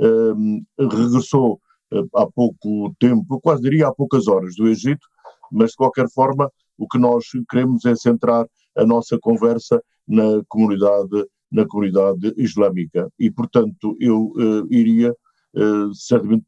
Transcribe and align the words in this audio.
um, 0.00 0.62
regressou 0.78 1.60
uh, 1.92 2.08
há 2.14 2.26
pouco 2.26 2.94
tempo, 2.98 3.40
quase 3.40 3.62
diria 3.62 3.88
há 3.88 3.94
poucas 3.94 4.28
horas 4.28 4.54
do 4.56 4.68
Egito, 4.68 5.06
mas 5.50 5.70
de 5.70 5.76
qualquer 5.76 6.08
forma 6.10 6.50
o 6.76 6.86
que 6.86 6.98
nós 6.98 7.24
queremos 7.50 7.84
é 7.84 7.96
centrar 7.96 8.46
a 8.76 8.84
nossa 8.84 9.18
conversa 9.18 9.82
na 10.06 10.42
comunidade, 10.48 11.26
na 11.50 11.66
comunidade 11.66 12.32
islâmica. 12.36 13.10
E 13.18 13.30
portanto 13.30 13.96
eu 13.98 14.32
uh, 14.36 14.66
iria 14.70 15.12
uh, 15.54 15.94
certamente 15.94 16.46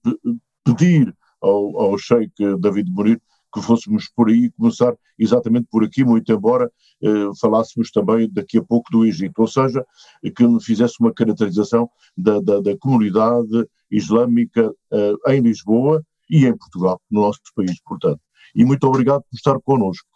pedir 0.64 1.14
ao, 1.41 1.81
ao 1.81 1.98
Sheikh 1.98 2.34
David 2.61 2.91
Munir 2.92 3.20
que 3.52 3.60
fôssemos 3.60 4.08
por 4.14 4.28
aí, 4.28 4.50
começar 4.50 4.94
exatamente 5.18 5.66
por 5.70 5.84
aqui, 5.84 6.04
muito 6.04 6.32
embora 6.32 6.70
eh, 7.02 7.30
falássemos 7.40 7.90
também 7.90 8.30
daqui 8.30 8.58
a 8.58 8.62
pouco 8.62 8.90
do 8.90 9.04
Egito, 9.04 9.40
ou 9.40 9.48
seja, 9.48 9.84
que 10.22 10.60
fizesse 10.60 10.94
uma 11.00 11.12
caracterização 11.12 11.88
da, 12.16 12.41
da, 12.41 12.60
da 12.60 12.76
comunidade 12.78 13.66
islâmica 13.91 14.72
eh, 14.92 15.14
em 15.28 15.41
Lisboa 15.41 16.04
e 16.28 16.47
em 16.47 16.56
Portugal, 16.56 17.00
no 17.10 17.22
nosso 17.22 17.41
país, 17.54 17.80
portanto. 17.82 18.20
E 18.54 18.64
muito 18.64 18.84
obrigado 18.84 19.22
por 19.22 19.36
estar 19.36 19.58
connosco. 19.60 20.08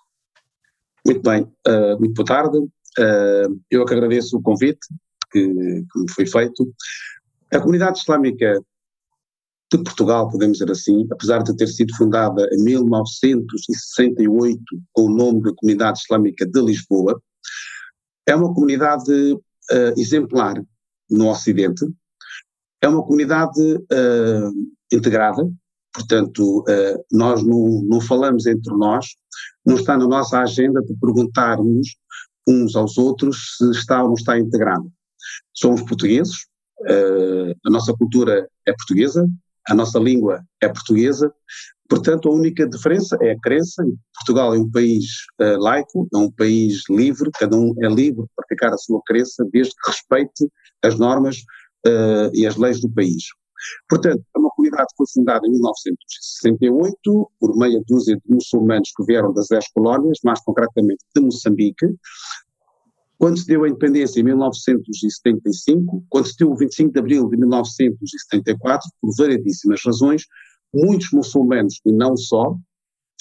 Muito 1.05 1.23
bem, 1.23 1.43
uh, 1.69 1.99
muito 1.99 2.15
boa 2.15 2.27
tarde. 2.27 2.59
Uh, 2.59 3.61
eu 3.71 3.83
é 3.83 3.85
que 3.85 3.93
agradeço 3.93 4.39
o 4.39 4.43
convite 4.43 4.87
que, 5.31 5.47
que 5.93 5.99
me 6.01 6.11
foi 6.11 6.27
feito. 6.27 6.73
A 7.53 7.61
comunidade 7.61 7.99
islâmica 7.99 8.61
de 9.79 9.85
Portugal, 9.85 10.31
podemos 10.31 10.59
dizer 10.59 10.71
assim, 10.71 11.07
apesar 11.11 11.43
de 11.43 11.57
ter 11.57 11.67
sido 11.67 11.97
fundada 11.97 12.49
em 12.53 12.63
1968 12.63 14.63
com 14.93 15.03
o 15.03 15.15
nome 15.15 15.43
de 15.43 15.53
Comunidade 15.55 15.99
Islâmica 15.99 16.47
de 16.47 16.61
Lisboa, 16.61 17.21
é 18.27 18.35
uma 18.35 18.53
comunidade 18.55 19.13
uh, 19.13 19.95
exemplar 19.97 20.63
no 21.11 21.31
Ocidente, 21.31 21.85
é 22.81 22.89
uma 22.89 23.03
comunidade 23.03 23.61
uh, 23.61 24.53
integrada, 24.93 25.49
portanto, 25.93 26.61
uh, 26.61 27.05
nós 27.13 27.43
não, 27.43 27.83
não 27.83 28.01
falamos 28.01 28.47
entre 28.47 28.75
nós, 28.77 29.07
não 29.65 29.77
está 29.77 29.97
na 29.97 30.07
nossa 30.07 30.41
agenda 30.41 30.81
de 30.83 30.95
perguntarmos 30.95 31.97
uns 32.47 32.77
aos 32.77 32.99
outros 32.99 33.57
se 33.57 33.71
está 33.71 34.03
ou 34.03 34.09
não 34.09 34.15
está 34.15 34.39
integrado. 34.39 34.91
Somos 35.55 35.81
portugueses, 35.83 36.47
a 37.65 37.71
nossa 37.71 37.95
cultura 37.95 38.47
é 38.67 38.73
portuguesa, 38.73 39.27
a 39.69 39.75
nossa 39.75 39.99
língua 39.99 40.43
é 40.63 40.69
portuguesa, 40.69 41.33
portanto, 41.89 42.29
a 42.29 42.33
única 42.33 42.69
diferença 42.69 43.17
é 43.21 43.33
a 43.33 43.41
crença. 43.41 43.85
Portugal 44.15 44.55
é 44.55 44.59
um 44.59 44.71
país 44.71 45.05
uh, 45.41 45.59
laico, 45.59 46.09
é 46.13 46.17
um 46.17 46.31
país 46.31 46.83
livre, 46.91 47.31
cada 47.39 47.57
um 47.57 47.75
é 47.83 47.89
livre 47.89 48.23
de 48.23 48.31
praticar 48.37 48.73
a 48.73 48.79
sua 48.79 49.01
crença, 49.07 49.45
desde 49.53 49.73
que 49.75 49.91
respeite 49.91 50.49
as 50.83 50.99
normas 50.99 51.37
uh, 51.87 52.31
e 52.35 52.47
as 52.47 52.57
leis 52.57 52.81
do 52.81 52.91
país. 52.91 53.25
Portanto, 53.89 54.23
é 54.35 54.39
uma 54.39 54.51
comunidade 54.51 54.89
que 54.89 54.97
foi 54.97 55.07
fundada 55.15 55.47
em 55.47 55.51
1968 55.53 57.31
por 57.41 57.57
meia 57.57 57.83
dúzia 57.89 58.17
de 58.17 58.35
muçulmanos 58.35 58.93
que 58.95 59.05
vieram 59.05 59.33
das 59.33 59.49
10 59.49 59.69
colónias, 59.73 60.19
mais 60.23 60.41
concretamente 60.41 61.05
de 61.15 61.23
Moçambique, 61.23 61.87
quando 63.25 63.39
se 63.39 63.47
deu 63.47 63.65
a 63.65 63.69
independência 63.71 64.21
em 64.21 64.23
1975, 64.23 66.05
quando 66.11 66.27
se 66.27 66.37
deu 66.37 66.53
o 66.53 66.57
25 66.59 66.93
de 66.93 66.99
abril 66.99 67.27
de 67.31 67.39
1974, 67.39 68.87
por 69.01 69.15
variedíssimas 69.17 69.81
razões, 69.83 70.25
muitos 70.75 71.11
muçulmanos, 71.11 71.81
e 71.87 71.91
não 71.91 72.19
só, 72.19 72.55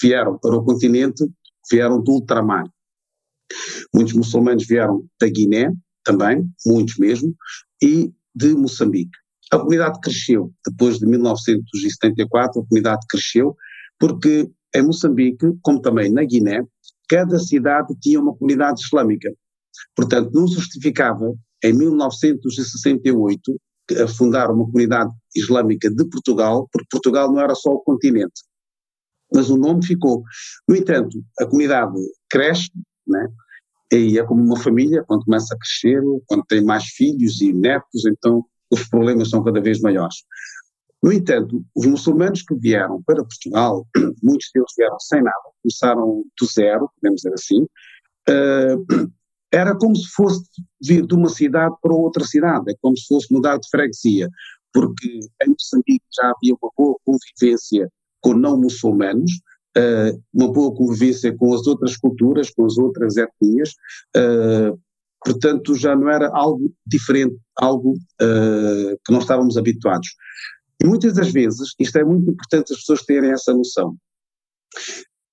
vieram 0.02 0.38
para 0.38 0.56
o 0.56 0.62
continente, 0.62 1.24
vieram 1.72 2.02
do 2.02 2.12
ultramar. 2.12 2.66
Muitos 3.94 4.12
muçulmanos 4.12 4.66
vieram 4.66 5.06
da 5.18 5.26
Guiné, 5.26 5.72
também, 6.04 6.46
muitos 6.66 6.98
mesmo, 6.98 7.34
e 7.82 8.12
de 8.34 8.54
Moçambique. 8.54 9.16
A 9.50 9.58
comunidade 9.58 9.98
cresceu, 10.00 10.52
depois 10.68 10.98
de 10.98 11.06
1974, 11.06 12.60
a 12.60 12.66
comunidade 12.66 13.06
cresceu, 13.08 13.56
porque 13.98 14.50
em 14.76 14.82
Moçambique, 14.82 15.46
como 15.62 15.80
também 15.80 16.12
na 16.12 16.24
Guiné, 16.24 16.62
cada 17.08 17.38
cidade 17.38 17.94
tinha 18.02 18.20
uma 18.20 18.36
comunidade 18.36 18.82
islâmica. 18.82 19.32
Portanto, 19.94 20.30
não 20.32 20.46
justificava, 20.46 21.34
em 21.62 21.72
1968, 21.72 23.60
fundar 24.16 24.50
uma 24.50 24.64
comunidade 24.64 25.12
islâmica 25.34 25.90
de 25.90 26.04
Portugal, 26.06 26.68
porque 26.72 26.88
Portugal 26.90 27.30
não 27.30 27.40
era 27.40 27.54
só 27.54 27.70
o 27.70 27.80
continente, 27.80 28.42
mas 29.32 29.50
o 29.50 29.56
nome 29.56 29.84
ficou. 29.84 30.22
No 30.68 30.76
entanto, 30.76 31.22
a 31.38 31.46
comunidade 31.46 31.94
cresce, 32.30 32.70
né? 33.06 33.28
e 33.92 34.18
é 34.18 34.24
como 34.24 34.42
uma 34.42 34.58
família, 34.58 35.04
quando 35.06 35.24
começa 35.24 35.54
a 35.54 35.58
crescer, 35.58 36.02
quando 36.26 36.44
tem 36.44 36.64
mais 36.64 36.84
filhos 36.84 37.40
e 37.40 37.52
netos, 37.52 38.06
então 38.06 38.44
os 38.70 38.88
problemas 38.88 39.30
são 39.30 39.42
cada 39.42 39.60
vez 39.60 39.80
maiores. 39.80 40.16
No 41.02 41.12
entanto, 41.12 41.62
os 41.74 41.84
muçulmanos 41.84 42.42
que 42.42 42.54
vieram 42.54 43.02
para 43.02 43.22
Portugal, 43.22 43.86
muitos 44.22 44.50
deles 44.54 44.72
vieram 44.76 44.98
sem 44.98 45.22
nada, 45.22 45.36
começaram 45.62 46.24
do 46.40 46.46
zero, 46.46 46.90
podemos 47.00 47.20
dizer 47.20 47.34
assim, 47.34 47.62
uh, 47.62 49.12
era 49.54 49.74
como 49.76 49.94
se 49.94 50.08
fosse 50.08 50.42
vir 50.82 51.06
de 51.06 51.14
uma 51.14 51.28
cidade 51.28 51.74
para 51.80 51.94
outra 51.94 52.24
cidade, 52.24 52.72
é 52.72 52.74
como 52.82 52.96
se 52.98 53.06
fosse 53.06 53.32
mudar 53.32 53.56
de 53.56 53.68
freguesia, 53.70 54.28
porque 54.72 55.20
em 55.42 55.48
Moçambique 55.48 56.04
já 56.12 56.32
havia 56.32 56.56
uma 56.60 56.70
boa 56.76 56.96
convivência 57.04 57.88
com 58.20 58.34
não 58.34 58.60
muçulmanos, 58.60 59.30
uh, 59.78 60.20
uma 60.32 60.52
boa 60.52 60.74
convivência 60.74 61.32
com 61.36 61.54
as 61.54 61.66
outras 61.68 61.96
culturas, 61.96 62.50
com 62.50 62.66
as 62.66 62.76
outras 62.76 63.16
etnias, 63.16 63.70
uh, 64.16 64.76
portanto 65.24 65.76
já 65.76 65.94
não 65.94 66.08
era 66.10 66.28
algo 66.34 66.74
diferente, 66.84 67.36
algo 67.56 67.92
uh, 67.92 68.98
que 69.06 69.12
não 69.12 69.20
estávamos 69.20 69.56
habituados. 69.56 70.08
E 70.82 70.86
muitas 70.86 71.14
das 71.14 71.30
vezes, 71.30 71.74
isto 71.78 71.96
é 71.96 72.04
muito 72.04 72.28
importante 72.28 72.72
as 72.72 72.80
pessoas 72.80 73.04
terem 73.04 73.30
essa 73.30 73.54
noção. 73.54 73.96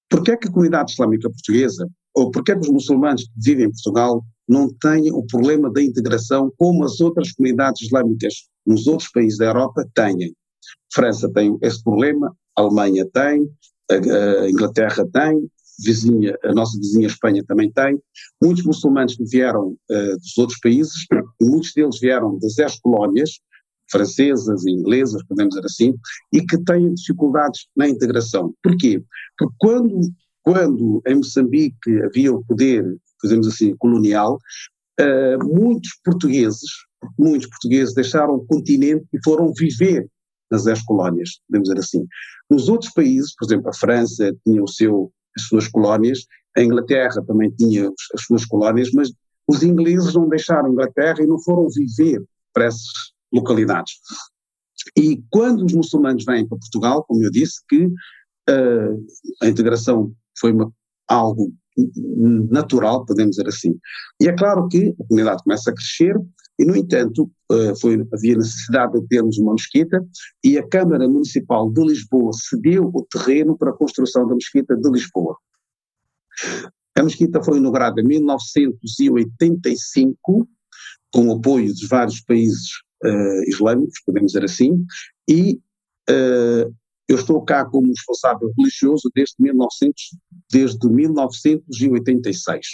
Porquê 0.07 0.31
é 0.31 0.37
que 0.37 0.47
a 0.47 0.51
comunidade 0.51 0.91
islâmica 0.91 1.27
portuguesa 1.27 1.89
ou 2.15 2.31
é 2.35 2.43
que 2.43 2.59
os 2.59 2.69
muçulmanos 2.69 3.23
que 3.23 3.31
vivem 3.37 3.65
em 3.65 3.71
Portugal 3.71 4.23
não 4.47 4.69
têm 4.81 5.11
o 5.11 5.25
problema 5.25 5.71
da 5.71 5.81
integração 5.81 6.51
como 6.57 6.83
as 6.83 6.99
outras 6.99 7.31
comunidades 7.31 7.83
islâmicas 7.83 8.49
nos 8.65 8.87
outros 8.87 9.09
países 9.09 9.37
da 9.37 9.45
Europa 9.45 9.87
têm. 9.93 10.33
França 10.93 11.31
tem 11.31 11.57
esse 11.61 11.81
problema, 11.83 12.35
a 12.57 12.61
Alemanha 12.61 13.07
tem, 13.13 13.49
a, 13.89 14.49
Inglaterra 14.49 15.07
tem, 15.13 15.49
vizinha, 15.83 16.37
a 16.43 16.53
nossa 16.53 16.77
vizinha 16.77 17.07
Espanha 17.07 17.43
também 17.47 17.71
tem. 17.71 17.99
Muitos 18.41 18.63
muçulmanos 18.63 19.15
que 19.15 19.23
vieram 19.25 19.69
uh, 19.89 20.17
dos 20.17 20.37
outros 20.37 20.59
países, 20.59 20.93
muitos 21.41 21.73
deles 21.73 21.99
vieram 21.99 22.37
das 22.39 22.55
10 22.55 22.79
colónias, 22.81 23.39
francesas 23.89 24.65
e 24.65 24.71
inglesas, 24.71 25.23
podemos 25.27 25.55
dizer 25.55 25.65
assim, 25.65 25.93
e 26.33 26.45
que 26.45 26.57
têm 26.63 26.93
dificuldades 26.93 27.67
na 27.75 27.87
integração. 27.87 28.53
Porquê? 28.63 29.03
Porque 29.37 29.55
quando, 29.59 29.99
quando 30.43 31.01
em 31.05 31.15
Moçambique 31.15 32.01
havia 32.03 32.33
o 32.33 32.43
poder, 32.45 32.83
dizemos 33.23 33.47
assim, 33.47 33.75
colonial, 33.77 34.39
uh, 34.99 35.45
muitos 35.45 35.91
portugueses, 36.03 36.69
muitos 37.17 37.47
portugueses 37.49 37.93
deixaram 37.93 38.35
o 38.35 38.45
continente 38.45 39.05
e 39.13 39.19
foram 39.23 39.53
viver 39.53 40.07
nas 40.49 40.65
ex-colónias, 40.65 41.39
podemos 41.47 41.69
dizer 41.69 41.79
assim. 41.79 42.07
Nos 42.49 42.67
outros 42.67 42.91
países, 42.91 43.33
por 43.35 43.45
exemplo, 43.45 43.69
a 43.69 43.73
França 43.73 44.35
tinha 44.45 44.61
o 44.61 44.67
seu, 44.67 45.11
as 45.37 45.43
suas 45.43 45.67
colónias, 45.67 46.25
a 46.57 46.61
Inglaterra 46.61 47.23
também 47.25 47.49
tinha 47.51 47.89
as 48.13 48.23
suas 48.25 48.45
colónias, 48.45 48.91
mas 48.91 49.11
os 49.47 49.63
ingleses 49.63 50.13
não 50.13 50.27
deixaram 50.27 50.67
a 50.67 50.71
Inglaterra 50.71 51.21
e 51.21 51.27
não 51.27 51.39
foram 51.39 51.67
viver 51.69 52.21
para 52.53 52.65
essas 52.65 52.83
localidades. 53.31 53.93
E 54.97 55.23
quando 55.29 55.65
os 55.65 55.73
muçulmanos 55.73 56.25
vêm 56.25 56.47
para 56.47 56.57
Portugal, 56.57 57.03
como 57.03 57.23
eu 57.23 57.31
disse, 57.31 57.61
que 57.69 57.85
uh, 57.85 59.05
a 59.41 59.47
integração 59.47 60.13
foi 60.41 60.51
uma, 60.51 60.69
algo 61.07 61.53
natural, 62.49 63.05
podemos 63.05 63.37
dizer 63.37 63.47
assim. 63.47 63.79
E 64.21 64.27
é 64.27 64.35
claro 64.35 64.67
que 64.67 64.93
a 64.99 65.07
comunidade 65.07 65.41
começa 65.43 65.71
a 65.71 65.73
crescer 65.73 66.19
e, 66.59 66.65
no 66.65 66.75
entanto, 66.75 67.31
uh, 67.51 67.79
foi, 67.79 68.05
havia 68.13 68.35
necessidade 68.35 68.99
de 68.99 69.07
termos 69.07 69.37
uma 69.37 69.53
mesquita 69.53 70.05
e 70.43 70.57
a 70.57 70.67
Câmara 70.67 71.07
Municipal 71.07 71.71
de 71.71 71.81
Lisboa 71.81 72.31
cedeu 72.33 72.91
o 72.93 73.05
terreno 73.05 73.57
para 73.57 73.71
a 73.71 73.75
construção 73.75 74.27
da 74.27 74.35
mesquita 74.35 74.75
de 74.75 74.89
Lisboa. 74.89 75.37
A 76.95 77.03
mesquita 77.03 77.41
foi 77.41 77.57
inaugurada 77.57 78.01
em 78.01 78.05
1985, 78.05 80.49
com 81.11 81.27
o 81.27 81.37
apoio 81.37 81.67
dos 81.67 81.87
vários 81.87 82.19
países 82.21 82.67
uh, 83.03 83.43
islâmicos, 83.47 84.01
podemos 84.05 84.33
dizer 84.33 84.43
assim, 84.45 84.85
e 85.27 85.59
uh, 86.09 86.73
eu 87.13 87.17
estou 87.17 87.43
cá 87.43 87.65
como 87.65 87.87
responsável 87.87 88.51
religioso 88.57 89.09
desde, 89.13 89.35
1900, 89.39 90.17
desde 90.51 90.87
1986. 90.89 92.65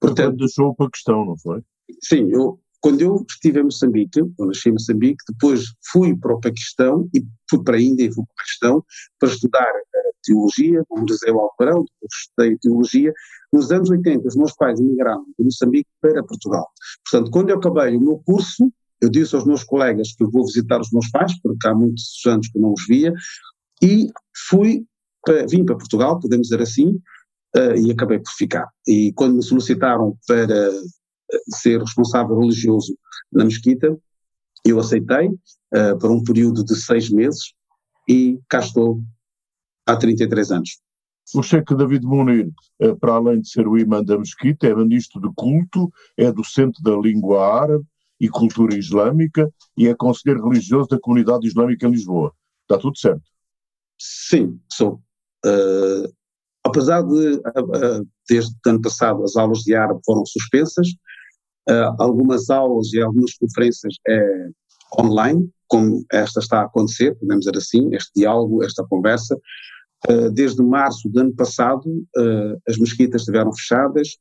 Portanto, 0.00 0.36
deixou 0.36 0.74
para 0.74 0.86
a 0.86 0.90
questão, 0.90 1.24
não 1.24 1.38
foi? 1.38 1.62
Sim, 2.02 2.30
eu, 2.30 2.60
quando 2.80 3.00
eu 3.02 3.24
estive 3.28 3.60
em 3.60 3.64
Moçambique, 3.64 4.20
eu 4.20 4.46
nasci 4.46 4.68
em 4.68 4.72
Moçambique, 4.72 5.22
depois 5.28 5.64
fui 5.90 6.16
para 6.16 6.34
o 6.34 6.40
Paquistão 6.40 7.08
e 7.14 7.24
fui 7.48 7.62
para 7.62 7.76
a 7.76 7.80
Índia 7.80 8.04
e 8.04 8.12
fui 8.12 8.24
para 8.24 8.32
o 8.32 8.36
Paquistão 8.36 8.84
para 9.18 9.28
estudar 9.28 9.70
uh, 9.70 10.14
teologia, 10.22 10.82
como 10.88 11.04
dizia 11.04 11.34
o 11.34 11.40
Alvarão, 11.40 11.84
depois 11.84 12.12
estudei 12.22 12.58
teologia. 12.58 13.12
Nos 13.52 13.70
anos 13.72 13.90
80, 13.90 14.28
os 14.28 14.36
meus 14.36 14.52
pais 14.54 14.80
emigraram 14.80 15.24
de 15.38 15.44
Moçambique 15.44 15.88
para 16.00 16.22
Portugal. 16.24 16.68
Portanto, 17.04 17.30
quando 17.30 17.50
eu 17.50 17.56
acabei 17.56 17.96
o 17.96 18.00
meu 18.00 18.18
curso, 18.24 18.70
eu 19.00 19.08
disse 19.08 19.34
aos 19.34 19.44
meus 19.44 19.64
colegas 19.64 20.12
que 20.12 20.24
eu 20.24 20.30
vou 20.30 20.44
visitar 20.44 20.80
os 20.80 20.90
meus 20.90 21.10
pais, 21.10 21.32
porque 21.42 21.66
há 21.66 21.74
muitos 21.74 22.20
anos 22.26 22.48
que 22.48 22.58
não 22.58 22.72
os 22.72 22.86
via, 22.86 23.12
e 23.82 24.08
fui, 24.48 24.84
vim 25.48 25.64
para 25.64 25.76
Portugal, 25.76 26.20
podemos 26.20 26.48
dizer 26.48 26.62
assim, 26.62 27.00
uh, 27.56 27.76
e 27.76 27.90
acabei 27.90 28.18
por 28.18 28.32
ficar. 28.32 28.68
E 28.86 29.12
quando 29.14 29.36
me 29.36 29.42
solicitaram 29.42 30.16
para 30.26 30.70
ser 31.48 31.80
responsável 31.80 32.38
religioso 32.38 32.96
na 33.32 33.44
mesquita. 33.44 33.96
Eu 34.64 34.78
aceitei 34.78 35.28
uh, 35.28 35.98
por 35.98 36.10
um 36.10 36.22
período 36.22 36.64
de 36.64 36.76
seis 36.76 37.10
meses 37.10 37.52
e 38.08 38.38
cá 38.48 38.60
estou 38.60 39.02
há 39.86 39.96
33 39.96 40.50
anos. 40.50 40.80
O 41.34 41.42
Sheikh 41.42 41.74
David 41.76 42.04
Munir, 42.04 42.50
para 43.00 43.14
além 43.14 43.40
de 43.40 43.48
ser 43.48 43.68
o 43.68 43.78
imã 43.78 44.02
da 44.02 44.18
mesquita, 44.18 44.66
é 44.66 44.74
ministro 44.74 45.20
de 45.20 45.32
culto, 45.36 45.88
é 46.16 46.32
docente 46.32 46.82
da 46.82 46.96
língua 46.96 47.62
árabe 47.62 47.84
e 48.20 48.28
cultura 48.28 48.76
islâmica 48.76 49.50
e 49.76 49.88
é 49.88 49.94
conselheiro 49.94 50.46
religioso 50.46 50.88
da 50.88 51.00
comunidade 51.00 51.46
islâmica 51.46 51.86
em 51.86 51.90
Lisboa. 51.90 52.32
Está 52.62 52.78
tudo 52.78 52.98
certo? 52.98 53.22
Sim, 53.98 54.60
sou. 54.70 55.00
Uh, 55.44 56.12
apesar 56.64 57.02
de, 57.02 57.36
uh, 57.36 58.06
desde 58.28 58.52
o 58.66 58.68
ano 58.68 58.80
passado, 58.82 59.24
as 59.24 59.36
aulas 59.36 59.60
de 59.60 59.74
árabe 59.74 60.00
foram 60.04 60.24
suspensas, 60.26 60.88
algumas 61.98 62.50
aulas 62.50 62.92
e 62.92 63.00
algumas 63.00 63.32
conferências 63.34 63.94
é, 64.08 64.48
online, 64.98 65.48
como 65.68 66.04
esta 66.10 66.40
está 66.40 66.62
a 66.62 66.64
acontecer, 66.64 67.14
podemos 67.14 67.44
dizer 67.44 67.56
assim, 67.56 67.94
este 67.94 68.10
diálogo, 68.16 68.64
esta 68.64 68.84
conversa. 68.86 69.38
Desde 70.32 70.60
março 70.64 71.08
do 71.08 71.20
ano 71.20 71.32
passado, 71.36 71.84
as 72.68 72.76
mesquitas 72.76 73.20
estiveram 73.20 73.52
fechadas, 73.52 74.16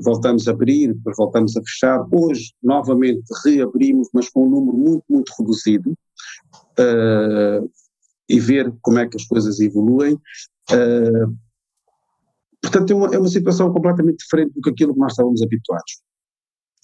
voltamos 0.00 0.46
a 0.46 0.52
abrir, 0.52 0.94
depois 0.94 1.16
voltamos 1.16 1.56
a 1.56 1.62
fechar. 1.62 2.06
Hoje, 2.12 2.52
novamente, 2.62 3.24
reabrimos, 3.44 4.08
mas 4.12 4.28
com 4.28 4.46
um 4.46 4.50
número 4.50 4.76
muito, 4.76 5.04
muito 5.08 5.32
reduzido, 5.38 5.96
e 8.28 8.40
ver 8.40 8.72
como 8.82 8.98
é 8.98 9.08
que 9.08 9.16
as 9.16 9.24
coisas 9.24 9.58
evoluem. 9.58 10.16
portanto, 12.62 12.92
é 12.92 12.94
uma, 12.94 13.14
é 13.14 13.18
uma 13.18 13.28
situação 13.28 13.72
completamente 13.72 14.18
diferente 14.18 14.52
do 14.54 14.60
que 14.60 14.70
aquilo 14.70 14.94
que 14.94 15.00
nós 15.00 15.12
estávamos 15.12 15.42
habituados. 15.42 16.00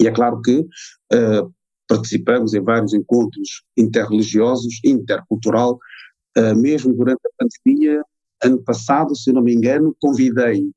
E 0.00 0.06
é 0.06 0.10
claro 0.10 0.40
que 0.42 0.60
uh, 0.60 1.54
participamos 1.88 2.54
em 2.54 2.60
vários 2.60 2.92
encontros 2.94 3.62
interreligiosos, 3.76 4.80
intercultural, 4.84 5.78
uh, 6.36 6.56
mesmo 6.56 6.94
durante 6.94 7.20
a 7.26 7.30
pandemia, 7.38 8.02
ano 8.42 8.62
passado, 8.62 9.14
se 9.16 9.32
não 9.32 9.42
me 9.42 9.54
engano, 9.54 9.96
convidei 10.00 10.70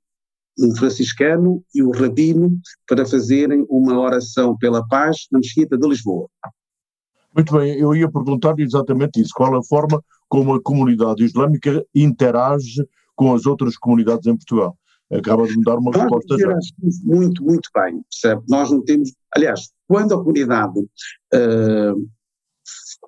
um 0.60 0.76
franciscano 0.76 1.64
e 1.74 1.84
um 1.84 1.92
rabino 1.92 2.58
para 2.88 3.06
fazerem 3.06 3.66
uma 3.70 4.00
oração 4.00 4.58
pela 4.58 4.86
paz 4.88 5.28
na 5.32 5.40
mesquita 5.40 5.78
de 5.78 5.88
Lisboa. 5.88 6.28
Muito 7.36 7.54
bem, 7.54 7.78
eu 7.80 7.96
ia 7.96 8.10
perguntar 8.10 8.58
exatamente 8.60 9.22
isso, 9.22 9.32
qual 9.36 9.56
a 9.56 9.64
forma 9.64 10.04
como 10.28 10.54
a 10.54 10.62
comunidade 10.62 11.24
islâmica 11.24 11.86
interage 11.94 12.84
com 13.16 13.34
as 13.34 13.46
outras 13.46 13.78
comunidades 13.78 14.26
em 14.26 14.36
Portugal 14.36 14.78
acaba 15.12 15.48
de 15.48 15.58
me 15.58 15.64
dar 15.64 15.78
uma 15.78 15.92
Nós 15.92 16.02
resposta 16.02 16.38
já. 16.38 16.54
Muito, 17.04 17.44
muito 17.44 17.70
bem, 17.74 18.02
percebe? 18.10 18.42
Nós 18.50 18.72
não 18.72 18.84
temos, 18.84 19.14
aliás, 19.36 19.70
quando 19.88 20.14
a 20.14 20.18
comunidade 20.18 20.80
uh, 20.80 22.10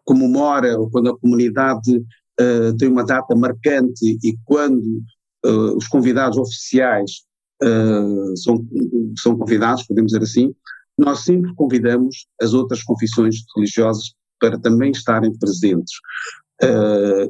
comemora, 0.06 0.80
ou 0.80 0.90
quando 0.90 1.10
a 1.10 1.18
comunidade 1.18 1.98
uh, 1.98 2.78
tem 2.78 2.88
uma 2.90 3.04
data 3.04 3.36
marcante 3.36 4.18
e 4.24 4.38
quando 4.46 5.02
uh, 5.46 5.78
os 5.78 5.88
convidados 5.88 6.38
oficiais 6.38 7.24
são, 8.38 8.66
são 9.18 9.38
convidados, 9.38 9.86
podemos 9.86 10.12
dizer 10.12 10.24
assim, 10.24 10.54
nós 10.98 11.20
sempre 11.20 11.54
convidamos 11.56 12.28
as 12.42 12.54
outras 12.54 12.84
confissões 12.84 13.36
religiosas 13.56 14.14
para 14.40 14.58
também 14.58 14.92
estarem 14.92 15.38
presentes. 15.38 15.94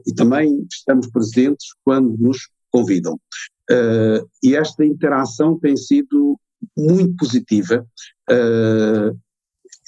e 0.05 0.13
também 0.13 0.65
estamos 0.71 1.07
presentes 1.09 1.67
quando 1.83 2.17
nos 2.17 2.49
convidam. 2.71 3.19
Uh, 3.69 4.27
e 4.43 4.55
esta 4.55 4.83
interação 4.83 5.59
tem 5.59 5.77
sido 5.77 6.39
muito 6.75 7.15
positiva. 7.17 7.85
Uh, 8.29 9.17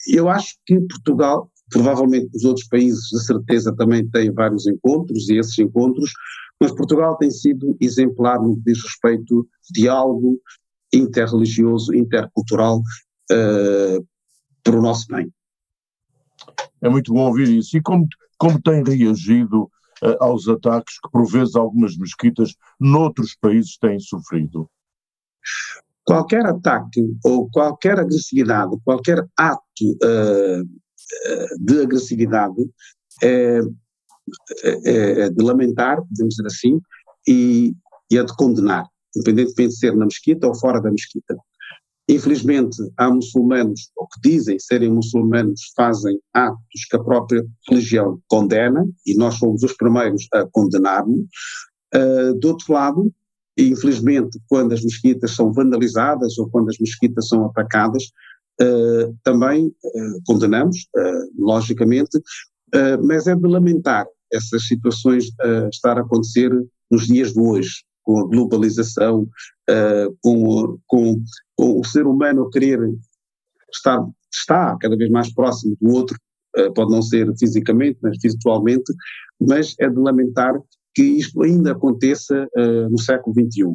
eu 0.07 0.29
acho 0.29 0.55
que 0.65 0.79
Portugal, 0.81 1.51
provavelmente 1.69 2.29
os 2.35 2.43
outros 2.43 2.67
países, 2.67 3.09
de 3.09 3.25
certeza, 3.25 3.75
também 3.75 4.07
têm 4.09 4.31
vários 4.31 4.67
encontros, 4.67 5.29
e 5.29 5.37
esses 5.37 5.57
encontros, 5.57 6.11
mas 6.61 6.71
Portugal 6.71 7.17
tem 7.17 7.31
sido 7.31 7.75
exemplar 7.81 8.39
no 8.39 8.55
que 8.57 8.61
diz 8.65 8.83
respeito 8.83 9.37
ao 9.39 9.45
diálogo 9.73 10.39
interreligioso, 10.93 11.91
intercultural, 11.95 12.83
uh, 13.31 14.07
para 14.63 14.77
o 14.77 14.81
nosso 14.81 15.07
bem. 15.07 15.33
É 16.79 16.87
muito 16.87 17.11
bom 17.11 17.25
ouvir 17.25 17.49
isso. 17.49 17.75
E 17.75 17.81
como, 17.81 18.05
como 18.37 18.61
tem 18.61 18.83
reagido 18.83 19.63
uh, 19.63 20.17
aos 20.19 20.47
ataques 20.47 20.99
que, 20.99 21.09
por 21.09 21.25
vezes, 21.25 21.55
algumas 21.55 21.97
mesquitas 21.97 22.53
noutros 22.79 23.35
países 23.41 23.75
têm 23.79 23.99
sofrido? 23.99 24.69
Qualquer 26.03 26.45
ataque 26.45 27.01
ou 27.23 27.49
qualquer 27.49 27.99
agressividade, 27.99 28.77
qualquer 28.83 29.25
ato 29.35 29.63
uh, 30.03 30.63
de 31.59 31.81
agressividade 31.81 32.69
é, 34.63 34.69
é, 34.69 35.21
é, 35.21 35.29
de 35.29 35.43
lamentar, 35.43 35.97
podemos 35.97 36.35
dizer 36.35 36.47
assim, 36.47 36.79
e, 37.27 37.73
e 38.11 38.17
é 38.17 38.23
de 38.23 38.35
condenar, 38.35 38.85
independentemente 39.15 39.73
de 39.73 39.79
ser 39.79 39.95
na 39.95 40.05
mesquita 40.05 40.47
ou 40.47 40.55
fora 40.55 40.81
da 40.81 40.91
mesquita. 40.91 41.35
Infelizmente, 42.09 42.77
há 42.97 43.09
muçulmanos, 43.09 43.89
ou 43.95 44.07
que 44.07 44.29
dizem 44.29 44.59
serem 44.59 44.91
muçulmanos, 44.91 45.71
fazem 45.75 46.19
atos 46.33 46.85
que 46.89 46.97
a 46.97 47.03
própria 47.03 47.45
religião 47.69 48.19
condena, 48.27 48.85
e 49.05 49.15
nós 49.15 49.35
somos 49.35 49.63
os 49.63 49.73
primeiros 49.77 50.27
a 50.33 50.45
condenar-nos. 50.51 51.25
Uh, 51.95 52.37
do 52.39 52.49
outro 52.49 52.73
lado, 52.73 53.13
infelizmente, 53.57 54.39
quando 54.49 54.73
as 54.73 54.83
mesquitas 54.83 55.35
são 55.35 55.53
vandalizadas 55.53 56.37
ou 56.37 56.49
quando 56.49 56.69
as 56.69 56.77
mesquitas 56.79 57.27
são 57.29 57.45
atacadas, 57.45 58.03
uh, 58.61 59.15
também 59.23 59.67
uh, 59.67 60.21
condenamos, 60.25 60.87
logicamente, 61.37 62.19
mas 63.03 63.27
é 63.27 63.35
de 63.35 63.47
lamentar 63.47 64.05
essas 64.31 64.65
situações 64.65 65.25
estar 65.71 65.97
a 65.97 66.01
acontecer 66.01 66.51
nos 66.89 67.07
dias 67.07 67.33
de 67.33 67.39
hoje 67.39 67.83
com 68.03 68.19
a 68.19 68.27
globalização, 68.27 69.27
uh, 69.69 70.17
com, 70.21 70.77
com, 70.87 71.23
com, 71.55 71.79
o 71.79 71.85
ser 71.85 72.05
humano 72.05 72.49
querer 72.49 72.79
estar, 73.71 74.77
cada 74.79 74.97
vez 74.97 75.09
mais 75.09 75.33
próximo 75.33 75.75
do 75.79 75.89
outro, 75.93 76.17
uh, 76.57 76.73
pode 76.73 76.91
não 76.91 77.01
ser 77.01 77.31
fisicamente, 77.37 77.99
mas 78.01 78.17
virtualmente, 78.21 78.91
mas 79.39 79.75
é 79.79 79.89
de 79.89 79.97
lamentar 79.97 80.59
que 80.93 81.03
isto 81.03 81.41
ainda 81.41 81.71
aconteça 81.71 82.47
uh, 82.57 82.89
no 82.89 82.99
século 82.99 83.33
XXI. 83.33 83.73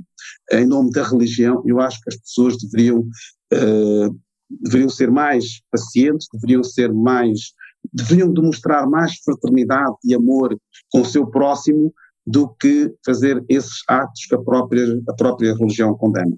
Em 0.53 0.67
nome 0.67 0.91
da 0.91 1.03
religião, 1.03 1.63
eu 1.67 1.81
acho 1.81 2.01
que 2.03 2.11
as 2.11 2.17
pessoas 2.17 2.57
deveriam, 2.59 3.01
uh, 3.01 4.21
deveriam 4.63 4.89
ser 4.89 5.11
mais 5.11 5.63
pacientes, 5.71 6.29
deveriam 6.33 6.63
ser 6.63 6.93
mais, 6.93 7.53
deveriam 7.93 8.33
demonstrar 8.33 8.87
mais 8.89 9.15
fraternidade 9.25 9.97
e 10.05 10.15
amor 10.15 10.57
com 10.91 11.01
o 11.01 11.05
seu 11.05 11.27
próximo 11.27 11.93
do 12.27 12.49
que 12.49 12.93
fazer 13.05 13.45
esses 13.49 13.83
atos 13.89 14.27
que 14.27 14.35
a 14.35 14.43
própria, 14.43 15.01
a 15.09 15.15
própria 15.15 15.55
religião 15.55 15.95
condena. 15.97 16.37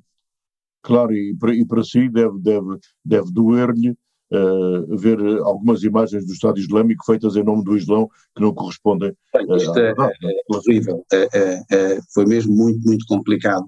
Claro, 0.82 1.12
e 1.12 1.34
para, 1.34 1.54
e 1.54 1.64
para 1.64 1.82
si 1.82 2.08
deve, 2.08 2.38
deve, 2.40 2.78
deve 3.04 3.32
doer-lhe 3.32 3.90
uh, 3.90 4.96
ver 4.96 5.18
algumas 5.38 5.82
imagens 5.82 6.26
do 6.26 6.32
Estado 6.32 6.58
Islâmico 6.58 7.04
feitas 7.04 7.36
em 7.36 7.42
nome 7.42 7.64
do 7.64 7.76
Islão 7.76 8.08
que 8.34 8.42
não 8.42 8.54
correspondem. 8.54 9.10
Uh, 9.34 9.56
Isto 9.56 9.78
é, 9.78 9.90
é, 9.90 9.92
é 9.92 10.56
horrível, 10.56 11.04
é, 11.12 11.28
é, 11.34 11.64
é, 11.70 11.98
foi 12.12 12.26
mesmo 12.26 12.54
muito, 12.54 12.80
muito 12.86 13.04
complicado. 13.06 13.66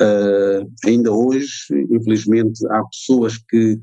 Uh, 0.00 0.68
ainda 0.84 1.12
hoje, 1.12 1.66
infelizmente, 1.90 2.66
há 2.70 2.82
pessoas 2.84 3.38
que 3.38 3.78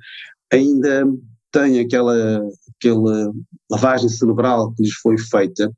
ainda 0.52 1.06
têm 1.52 1.80
aquela, 1.80 2.42
aquela 2.78 3.32
lavagem 3.72 4.10
cerebral 4.10 4.74
que 4.74 4.84
lhes 4.84 4.94
foi 4.96 5.18
feita 5.18 5.72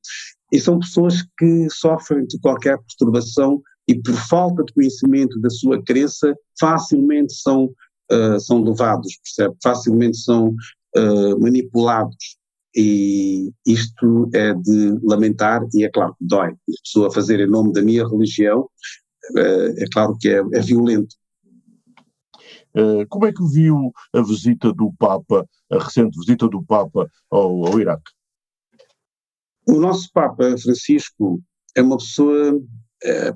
e 0.52 0.60
são 0.60 0.80
pessoas 0.80 1.24
que 1.38 1.68
sofrem 1.70 2.26
de 2.26 2.40
qualquer 2.40 2.78
perturbação 2.78 3.62
e 3.88 3.96
por 3.96 4.16
falta 4.16 4.64
de 4.64 4.74
conhecimento 4.74 5.40
da 5.40 5.50
sua 5.50 5.82
crença 5.84 6.36
facilmente 6.60 7.34
são 7.34 7.74
uh, 8.12 8.40
são 8.40 8.62
levados, 8.64 9.18
percebe? 9.24 9.56
Facilmente 9.64 10.18
são 10.18 10.50
uh, 10.98 11.40
manipulados. 11.40 12.38
E 12.76 13.52
isto 13.68 14.30
é 14.34 14.54
de 14.54 14.98
lamentar, 15.04 15.62
e 15.74 15.84
é 15.84 15.90
claro 15.90 16.16
dói. 16.22 16.52
A 16.52 16.84
pessoa 16.84 17.12
fazer 17.12 17.40
em 17.42 17.50
nome 17.50 17.74
da 17.74 17.82
minha 17.82 18.08
religião, 18.08 18.62
uh, 18.62 19.74
é 19.78 19.86
claro 19.92 20.18
que 20.20 20.30
é, 20.30 20.42
é 20.54 20.62
violento. 20.62 21.16
Como 23.10 23.26
é 23.26 23.34
que 23.34 23.44
viu 23.52 23.92
a 24.14 24.22
visita 24.22 24.74
do 24.74 24.94
Papa, 24.98 25.48
a 25.72 25.84
recente 25.84 26.18
visita 26.18 26.48
do 26.48 26.64
Papa 26.64 27.10
ao, 27.30 27.68
ao 27.68 27.80
Iraque? 27.80 28.12
O 29.68 29.80
nosso 29.80 30.10
Papa 30.12 30.58
Francisco 30.58 31.42
é 31.76 31.82
uma 31.82 31.98
pessoa, 31.98 32.60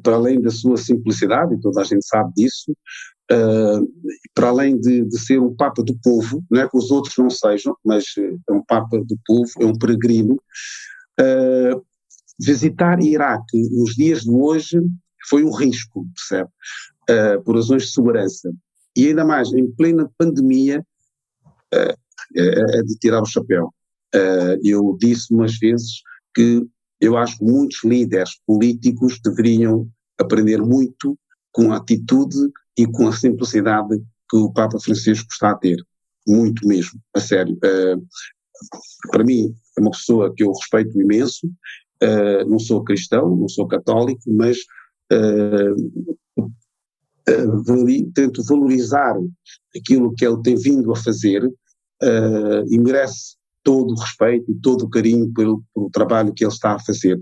para 0.04 0.16
além 0.16 0.42
da 0.42 0.50
sua 0.50 0.78
simplicidade, 0.78 1.56
e 1.56 1.60
toda 1.60 1.82
a 1.82 1.84
gente 1.84 2.06
sabe 2.06 2.34
disso, 2.36 2.76
Uh, 3.32 3.82
para 4.36 4.50
além 4.50 4.80
de, 4.80 5.04
de, 5.04 5.20
ser 5.20 5.40
um 5.40 5.56
Papa 5.56 5.82
do 5.82 5.98
povo, 5.98 6.46
não 6.48 6.62
é 6.62 6.70
que 6.70 6.78
os 6.78 6.92
outros 6.92 7.18
não 7.18 7.28
sejam, 7.28 7.76
mas 7.84 8.06
é 8.48 8.54
um 8.54 8.64
Papa 8.64 9.00
do 9.00 9.18
povo, 9.26 9.50
é 9.60 9.66
um 9.66 9.76
peregrino, 9.76 10.40
visitar 12.40 13.02
Iraque 13.02 13.58
nos 13.72 13.96
dias 13.96 14.22
de 14.22 14.32
hoje 14.32 14.80
foi 15.28 15.44
um 15.44 15.52
risco, 15.52 16.06
percebe? 16.16 16.50
Por 17.44 17.56
razões 17.56 17.84
de 17.84 17.92
segurança. 17.92 18.52
E 18.96 19.08
ainda 19.08 19.26
mais, 19.26 19.52
em 19.54 19.70
plena 19.72 20.10
pandemia, 20.18 20.86
é, 21.74 21.96
é, 22.36 22.84
de 22.84 22.98
tirar 22.98 23.22
o 23.22 23.26
chapéu. 23.26 23.74
eu 24.64 24.98
disse 25.00 25.34
umas 25.34 25.58
vezes 25.58 26.02
que 26.34 26.66
eu 27.02 27.18
acho 27.18 27.38
que 27.38 27.44
muitos 27.44 27.84
líderes 27.84 28.40
políticos 28.48 29.20
deveriam 29.22 29.90
aprender 30.18 30.62
muito 30.62 31.18
com 31.52 31.74
a 31.74 31.78
atitude 31.78 32.38
e 32.78 32.86
com 32.86 33.08
a 33.08 33.16
simplicidade 33.16 34.02
que 34.30 34.38
o 34.38 34.52
Papa 34.52 34.80
Francisco 34.80 35.28
está 35.32 35.52
a 35.52 35.56
ter. 35.56 35.78
Muito 36.28 36.68
mesmo, 36.68 37.00
a 37.14 37.20
sério. 37.20 37.58
Para 39.12 39.24
mim, 39.24 39.54
é 39.78 39.82
uma 39.82 39.92
pessoa 39.92 40.34
que 40.34 40.44
eu 40.44 40.52
respeito 40.52 41.00
imenso. 41.00 41.48
Não 42.48 42.58
sou 42.58 42.84
cristão, 42.84 43.36
não 43.36 43.50
sou 43.50 43.68
católico, 43.68 44.24
mas 44.28 44.58
uh, 47.30 48.12
tento 48.14 48.44
valorizar 48.44 49.16
aquilo 49.76 50.14
que 50.16 50.26
ele 50.26 50.42
tem 50.42 50.56
vindo 50.56 50.92
a 50.92 50.96
fazer 50.96 51.50
e 52.70 52.78
merece 52.78 53.36
todo 53.64 53.94
o 53.94 54.00
respeito 54.00 54.52
e 54.52 54.56
todo 54.56 54.84
o 54.84 54.90
carinho 54.90 55.32
pelo, 55.34 55.64
pelo 55.74 55.90
trabalho 55.90 56.34
que 56.34 56.44
ele 56.44 56.52
está 56.52 56.74
a 56.74 56.80
fazer 56.80 57.20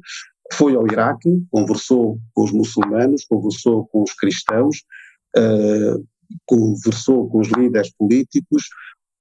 foi 0.54 0.76
ao 0.76 0.86
Iraque, 0.86 1.44
conversou 1.50 2.20
com 2.34 2.44
os 2.44 2.52
muçulmanos, 2.52 3.26
conversou 3.26 3.88
com 3.88 4.04
os 4.04 4.14
cristãos, 4.14 4.78
uh, 5.38 6.06
conversou 6.46 7.30
com 7.30 7.40
os 7.40 7.48
líderes 7.50 7.92
políticos, 7.96 8.64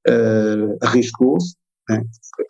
uh, 0.09 0.77
arriscou-se, 0.83 1.55
né? 1.89 2.03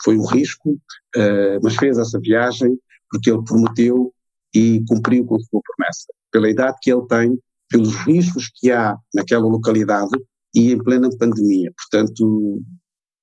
foi 0.02 0.16
um 0.18 0.26
risco, 0.26 0.70
uh, 0.70 1.60
mas 1.62 1.76
fez 1.76 1.98
essa 1.98 2.18
viagem 2.20 2.78
porque 3.10 3.30
ele 3.30 3.44
prometeu 3.44 4.12
e 4.54 4.82
cumpriu 4.88 5.24
com 5.26 5.36
a 5.36 5.40
sua 5.40 5.60
promessa. 5.62 6.06
Pela 6.30 6.50
idade 6.50 6.78
que 6.80 6.90
ele 6.90 7.06
tem, 7.06 7.38
pelos 7.72 7.94
riscos 8.04 8.50
que 8.54 8.70
há 8.70 8.96
naquela 9.14 9.46
localidade 9.46 10.12
e 10.54 10.72
em 10.72 10.78
plena 10.78 11.08
pandemia. 11.18 11.72
Portanto, 11.76 12.62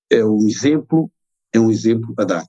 é 0.10 0.26
um 0.26 0.48
exemplo, 0.48 1.10
é 1.54 1.60
um 1.60 1.70
exemplo 1.70 2.14
a 2.18 2.24
dar. 2.24 2.46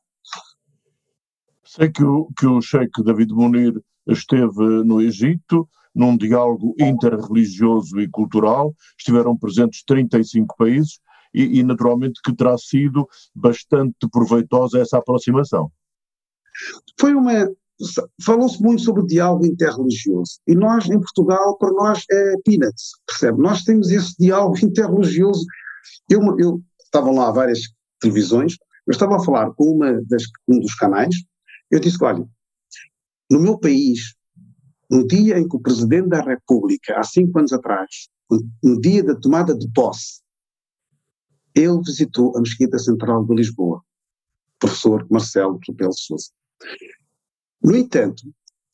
Sei 1.64 1.90
que 1.90 2.02
o, 2.02 2.28
que 2.36 2.46
o 2.46 2.60
Sheikh 2.60 3.02
David 3.04 3.32
Munir 3.32 3.80
esteve 4.08 4.82
no 4.84 5.00
Egito, 5.00 5.68
num 5.94 6.16
diálogo 6.16 6.74
interreligioso 6.80 8.00
e 8.00 8.08
cultural, 8.08 8.74
estiveram 8.98 9.36
presentes 9.36 9.84
35 9.84 10.56
países 10.56 10.98
e, 11.34 11.60
e 11.60 11.62
naturalmente 11.62 12.20
que 12.24 12.34
terá 12.34 12.56
sido 12.58 13.06
bastante 13.34 14.08
proveitosa 14.10 14.80
essa 14.80 14.98
aproximação. 14.98 15.70
Foi 16.98 17.14
uma. 17.14 17.48
Falou-se 18.24 18.62
muito 18.62 18.82
sobre 18.82 19.02
o 19.02 19.06
diálogo 19.06 19.46
interreligioso 19.46 20.40
e 20.46 20.54
nós, 20.54 20.86
em 20.86 20.98
Portugal, 20.98 21.56
para 21.58 21.72
nós 21.72 22.04
é 22.10 22.34
peanuts, 22.44 22.90
percebe? 23.06 23.40
Nós 23.40 23.62
temos 23.62 23.90
esse 23.90 24.14
diálogo 24.18 24.56
interreligioso. 24.64 25.44
Eu, 26.08 26.20
eu 26.38 26.62
estavam 26.84 27.14
lá 27.14 27.30
várias 27.30 27.60
televisões, 28.00 28.56
eu 28.86 28.92
estava 28.92 29.16
a 29.16 29.24
falar 29.24 29.50
com 29.52 29.64
uma 29.64 30.00
das, 30.08 30.24
um 30.48 30.58
dos 30.58 30.74
canais, 30.74 31.14
eu 31.70 31.80
disse: 31.80 32.02
olha, 32.02 32.26
no 33.30 33.40
meu 33.40 33.58
país 33.58 34.14
no 34.90 35.06
dia 35.06 35.38
em 35.38 35.48
que 35.48 35.56
o 35.56 35.60
Presidente 35.60 36.08
da 36.08 36.20
República, 36.20 36.98
há 36.98 37.04
cinco 37.04 37.38
anos 37.38 37.52
atrás, 37.52 38.08
no 38.62 38.80
dia 38.80 39.04
da 39.04 39.14
tomada 39.14 39.56
de 39.56 39.70
posse, 39.72 40.20
ele 41.54 41.80
visitou 41.84 42.36
a 42.36 42.40
Mesquita 42.40 42.78
Central 42.78 43.24
de 43.24 43.34
Lisboa, 43.34 43.82
professor 44.58 45.06
Marcelo 45.08 45.60
Rebelo 45.66 45.92
Sousa. 45.92 46.30
No 47.62 47.76
entanto, 47.76 48.22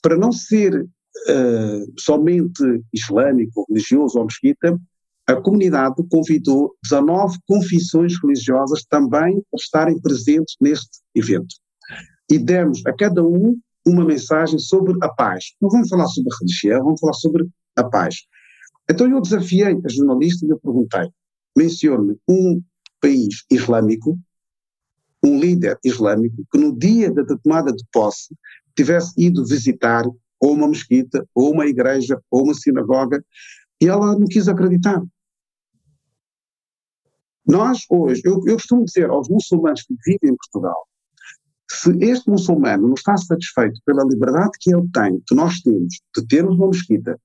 para 0.03 0.17
não 0.17 0.31
ser 0.33 0.83
uh, 0.83 1.93
somente 1.99 2.63
islâmico, 2.93 3.67
religioso 3.69 4.19
ou 4.19 4.27
mesquita, 4.27 4.79
a 5.27 5.35
comunidade 5.35 5.97
convidou 6.09 6.77
19 6.85 7.39
confissões 7.49 8.15
religiosas 8.23 8.85
também 8.89 9.39
a 9.39 9.57
estarem 9.57 10.01
presentes 10.01 10.55
neste 10.61 11.01
evento. 11.15 11.57
E 12.31 12.39
demos 12.39 12.85
a 12.87 12.93
cada 12.93 13.25
um 13.25 13.59
uma 13.85 14.05
mensagem 14.05 14.59
sobre 14.59 14.97
a 15.01 15.09
paz. 15.09 15.45
Não 15.61 15.69
vamos 15.69 15.89
falar 15.89 16.07
sobre 16.07 16.33
a 16.33 16.37
religião, 16.41 16.85
vamos 16.85 17.01
falar 17.01 17.13
sobre 17.15 17.49
a 17.77 17.85
paz. 17.85 18.15
Então 18.89 19.11
eu 19.11 19.21
desafiei 19.21 19.77
a 19.85 19.89
jornalista 19.89 20.47
e 20.47 20.51
eu 20.51 20.59
perguntei: 20.59 21.09
mencione 21.57 22.17
um 22.29 22.63
país 23.01 23.45
islâmico, 23.51 24.19
um 25.27 25.41
líder 25.41 25.79
islâmico, 25.85 26.45
que 26.51 26.59
no 26.59 26.77
dia 26.77 27.13
da 27.13 27.25
tomada 27.37 27.73
de 27.73 27.85
posse 27.93 28.35
tivesse 28.77 29.13
ido 29.17 29.45
visitar 29.45 30.05
ou 30.41 30.53
uma 30.53 30.69
mesquita, 30.69 31.27
ou 31.35 31.53
uma 31.53 31.67
igreja, 31.67 32.21
ou 32.31 32.45
uma 32.45 32.55
sinagoga, 32.55 33.25
e 33.81 33.89
ela 33.89 34.19
não 34.19 34.27
quis 34.27 34.49
acreditar. 34.49 35.03
Nós 37.47 37.85
hoje, 37.89 38.23
eu, 38.25 38.43
eu 38.47 38.55
costumo 38.55 38.85
dizer 38.85 39.09
aos 39.09 39.29
muçulmanos 39.29 39.83
que 39.83 39.95
vivem 40.05 40.31
em 40.31 40.37
Portugal, 40.37 40.87
se 41.71 41.91
este 42.01 42.29
muçulmano 42.29 42.89
não 42.89 42.95
está 42.95 43.17
satisfeito 43.17 43.81
pela 43.85 44.05
liberdade 44.05 44.53
que 44.61 44.75
ele 44.75 44.89
tem, 44.93 45.21
que 45.27 45.35
nós 45.35 45.61
temos, 45.61 46.01
de 46.17 46.27
termos 46.27 46.57
uma 46.57 46.69
mesquita, 46.69 47.19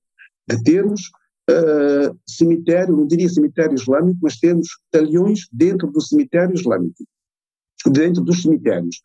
de 0.48 0.62
termos 0.62 1.10
uh, 1.50 2.18
cemitério, 2.26 2.96
não 2.96 3.06
diria 3.06 3.28
cemitério 3.28 3.74
islâmico, 3.74 4.18
mas 4.22 4.38
termos 4.38 4.68
talhões 4.90 5.48
dentro 5.52 5.90
do 5.90 6.00
cemitério 6.00 6.54
islâmico, 6.54 7.04
dentro 7.90 8.22
dos 8.22 8.42
cemitérios, 8.42 8.96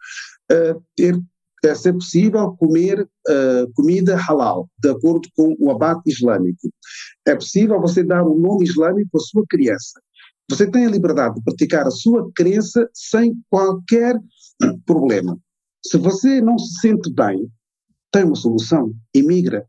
uh, 0.51 0.81
ter 0.96 1.19
é 1.65 1.74
ser 1.74 1.93
possível 1.93 2.51
comer 2.51 3.01
uh, 3.01 3.74
comida 3.74 4.15
halal, 4.15 4.69
de 4.79 4.89
acordo 4.89 5.27
com 5.36 5.55
o 5.60 5.72
abate 5.72 6.10
islâmico. 6.10 6.72
É 7.25 7.36
possível 7.36 7.81
você 7.81 8.03
dar 8.03 8.24
um 8.24 8.38
nome 8.38 8.63
islâmico 8.63 9.17
à 9.17 9.19
sua 9.19 9.43
criança. 9.50 10.00
Você 10.50 10.69
tem 10.69 10.86
a 10.86 10.89
liberdade 10.89 11.36
de 11.36 11.43
praticar 11.43 11.86
a 11.88 11.91
sua 11.91 12.29
crença 12.34 12.88
sem 12.93 13.36
qualquer 13.50 14.15
problema. 14.86 15.38
Se 15.86 15.98
você 15.98 16.39
não 16.41 16.57
se 16.57 16.79
sente 16.79 17.12
bem, 17.12 17.51
tem 18.12 18.24
uma 18.24 18.36
solução, 18.36 18.93
imigra. 19.13 19.65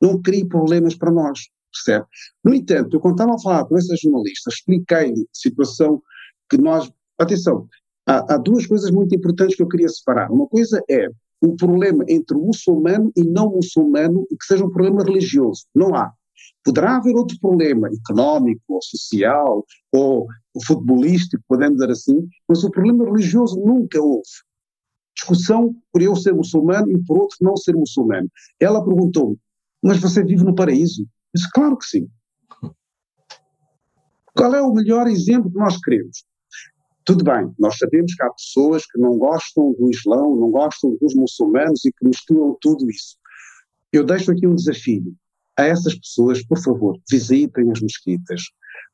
Não 0.00 0.20
crie 0.20 0.46
problemas 0.46 0.94
para 0.94 1.12
nós, 1.12 1.40
percebe? 1.72 2.06
No 2.44 2.52
entanto, 2.52 2.96
eu 2.96 3.00
quando 3.00 3.14
estava 3.14 3.34
a 3.34 3.40
falar 3.40 3.64
com 3.64 3.78
essa 3.78 3.94
jornalista, 3.96 4.50
expliquei-lhe 4.50 5.22
a 5.22 5.26
situação 5.32 6.02
que 6.50 6.58
nós, 6.58 6.90
atenção, 7.18 7.68
há, 8.06 8.34
há 8.34 8.36
duas 8.38 8.66
coisas 8.66 8.90
muito 8.90 9.14
importantes 9.14 9.56
que 9.56 9.62
eu 9.62 9.68
queria 9.68 9.88
separar. 9.88 10.30
Uma 10.30 10.46
coisa 10.46 10.82
é 10.90 11.08
o 11.40 11.54
problema 11.56 12.04
entre 12.08 12.36
o 12.36 12.40
muçulmano 12.40 13.12
e 13.16 13.22
não 13.22 13.50
muçulmano 13.50 14.26
que 14.28 14.46
seja 14.46 14.64
um 14.64 14.70
problema 14.70 15.02
religioso. 15.02 15.66
Não 15.74 15.94
há. 15.94 16.12
Poderá 16.64 16.96
haver 16.96 17.14
outro 17.14 17.38
problema 17.38 17.88
económico, 17.88 18.62
ou 18.68 18.82
social, 18.82 19.64
ou 19.92 20.26
futebolístico, 20.66 21.42
podemos 21.46 21.78
dizer 21.78 21.90
assim, 21.90 22.28
mas 22.48 22.64
o 22.64 22.70
problema 22.70 23.04
religioso 23.04 23.58
nunca 23.60 24.00
houve. 24.00 24.22
Discussão 25.14 25.74
por 25.92 26.02
eu 26.02 26.16
ser 26.16 26.34
muçulmano 26.34 26.90
e 26.90 27.04
por 27.04 27.18
outro 27.18 27.36
não 27.40 27.56
ser 27.56 27.74
muçulmano. 27.74 28.28
Ela 28.58 28.84
perguntou-me, 28.84 29.38
mas 29.82 29.98
você 29.98 30.24
vive 30.24 30.44
no 30.44 30.54
paraíso? 30.54 31.02
Eu 31.02 31.08
disse, 31.34 31.50
claro 31.52 31.76
que 31.76 31.84
sim. 31.84 32.08
Qual 34.34 34.54
é 34.54 34.62
o 34.62 34.72
melhor 34.72 35.06
exemplo 35.06 35.50
que 35.50 35.58
nós 35.58 35.78
queremos? 35.78 36.24
Tudo 37.04 37.22
bem, 37.22 37.52
nós 37.58 37.76
sabemos 37.76 38.14
que 38.14 38.22
há 38.22 38.30
pessoas 38.30 38.86
que 38.86 38.98
não 38.98 39.18
gostam 39.18 39.74
do 39.74 39.90
Islão, 39.90 40.34
não 40.36 40.50
gostam 40.50 40.96
dos 41.00 41.14
muçulmanos 41.14 41.84
e 41.84 41.92
que 41.92 42.06
misturam 42.06 42.56
tudo 42.62 42.90
isso. 42.90 43.16
Eu 43.92 44.04
deixo 44.04 44.32
aqui 44.32 44.46
um 44.46 44.54
desafio 44.54 45.14
a 45.58 45.64
essas 45.64 45.94
pessoas, 45.94 46.42
por 46.46 46.58
favor, 46.58 46.98
visitem 47.10 47.70
as 47.70 47.80
mesquitas, 47.82 48.42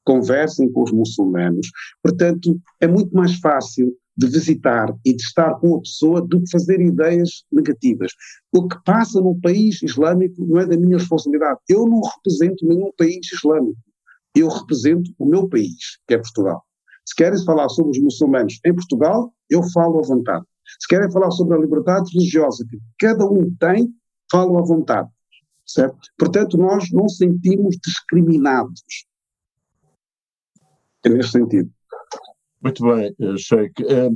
conversem 0.04 0.70
com 0.72 0.82
os 0.82 0.90
muçulmanos. 0.90 1.70
Portanto, 2.02 2.60
é 2.80 2.88
muito 2.88 3.14
mais 3.14 3.36
fácil 3.36 3.96
de 4.16 4.26
visitar 4.26 4.92
e 5.04 5.14
de 5.14 5.22
estar 5.22 5.54
com 5.60 5.76
a 5.76 5.80
pessoa 5.80 6.20
do 6.20 6.42
que 6.42 6.50
fazer 6.50 6.80
ideias 6.80 7.44
negativas. 7.50 8.12
O 8.52 8.66
que 8.66 8.76
passa 8.84 9.20
num 9.20 9.40
país 9.40 9.80
islâmico 9.82 10.44
não 10.44 10.60
é 10.60 10.66
da 10.66 10.76
minha 10.76 10.98
responsabilidade. 10.98 11.60
Eu 11.68 11.86
não 11.86 12.00
represento 12.00 12.66
nenhum 12.66 12.90
país 12.98 13.32
islâmico. 13.32 13.78
Eu 14.34 14.48
represento 14.48 15.10
o 15.18 15.24
meu 15.24 15.48
país, 15.48 15.98
que 16.06 16.14
é 16.14 16.18
Portugal. 16.18 16.62
Se 17.06 17.14
querem 17.14 17.44
falar 17.44 17.68
sobre 17.68 17.92
os 17.92 17.98
muçulmanos 17.98 18.60
em 18.64 18.74
Portugal, 18.74 19.32
eu 19.48 19.62
falo 19.72 19.98
à 19.98 20.02
vontade. 20.02 20.44
Se 20.78 20.88
querem 20.88 21.10
falar 21.10 21.30
sobre 21.32 21.56
a 21.56 21.60
liberdade 21.60 22.10
religiosa 22.12 22.64
que 22.68 22.78
cada 22.98 23.26
um 23.26 23.54
tem, 23.58 23.92
falo 24.30 24.58
à 24.58 24.62
vontade. 24.62 25.08
Certo? 25.66 25.98
Portanto, 26.18 26.56
nós 26.56 26.90
não 26.92 27.08
sentimos 27.08 27.76
discriminados. 27.84 28.82
É 31.04 31.08
neste 31.08 31.32
sentido. 31.32 31.70
Muito 32.62 32.84
bem, 32.84 33.14
eh, 33.18 33.36
Sheikh. 33.36 33.82
Eh, 33.82 34.10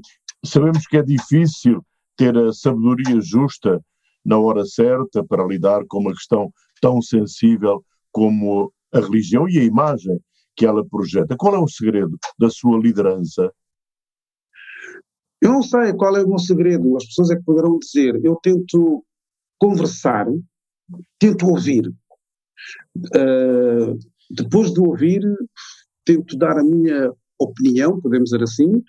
sabemos 0.45 0.87
que 0.87 0.99
é 0.99 1.03
difícil 1.03 1.85
ter 2.17 2.37
a 2.37 2.53
sabedoria 2.53 3.21
justa 3.21 3.81
na 4.25 4.39
hora 4.39 4.65
certa 4.65 5.25
para 5.25 5.47
lidar 5.47 5.85
com 5.89 5.99
uma 5.99 6.13
questão 6.13 6.53
tão 6.81 7.01
sensível 7.01 7.85
como 8.13 8.73
a 8.93 9.01
religião 9.01 9.49
e 9.49 9.59
a 9.59 9.65
imagem 9.65 10.21
que 10.57 10.67
ela 10.67 10.85
projeta. 10.85 11.37
Qual 11.37 11.55
é 11.55 11.59
o 11.59 11.69
segredo 11.69 12.19
da 12.39 12.49
sua 12.49 12.79
liderança? 12.79 13.53
Eu 15.41 15.53
não 15.53 15.63
sei 15.63 15.93
qual 15.93 16.17
é 16.17 16.23
o 16.23 16.29
meu 16.29 16.39
segredo, 16.39 16.97
as 16.97 17.05
pessoas 17.05 17.31
é 17.31 17.37
que 17.37 17.45
poderão 17.45 17.79
dizer. 17.79 18.19
Eu 18.25 18.37
tento 18.37 19.05
conversar, 19.59 20.27
tento 21.19 21.47
ouvir. 21.47 21.93
Uh, 22.97 23.99
depois 24.31 24.73
de 24.73 24.81
ouvir, 24.81 25.23
tento 26.05 26.37
dar 26.39 26.59
a 26.59 26.65
minha 26.65 27.13
opinião, 27.39 28.01
podemos 28.01 28.31
dizer 28.31 28.43
assim, 28.43 28.83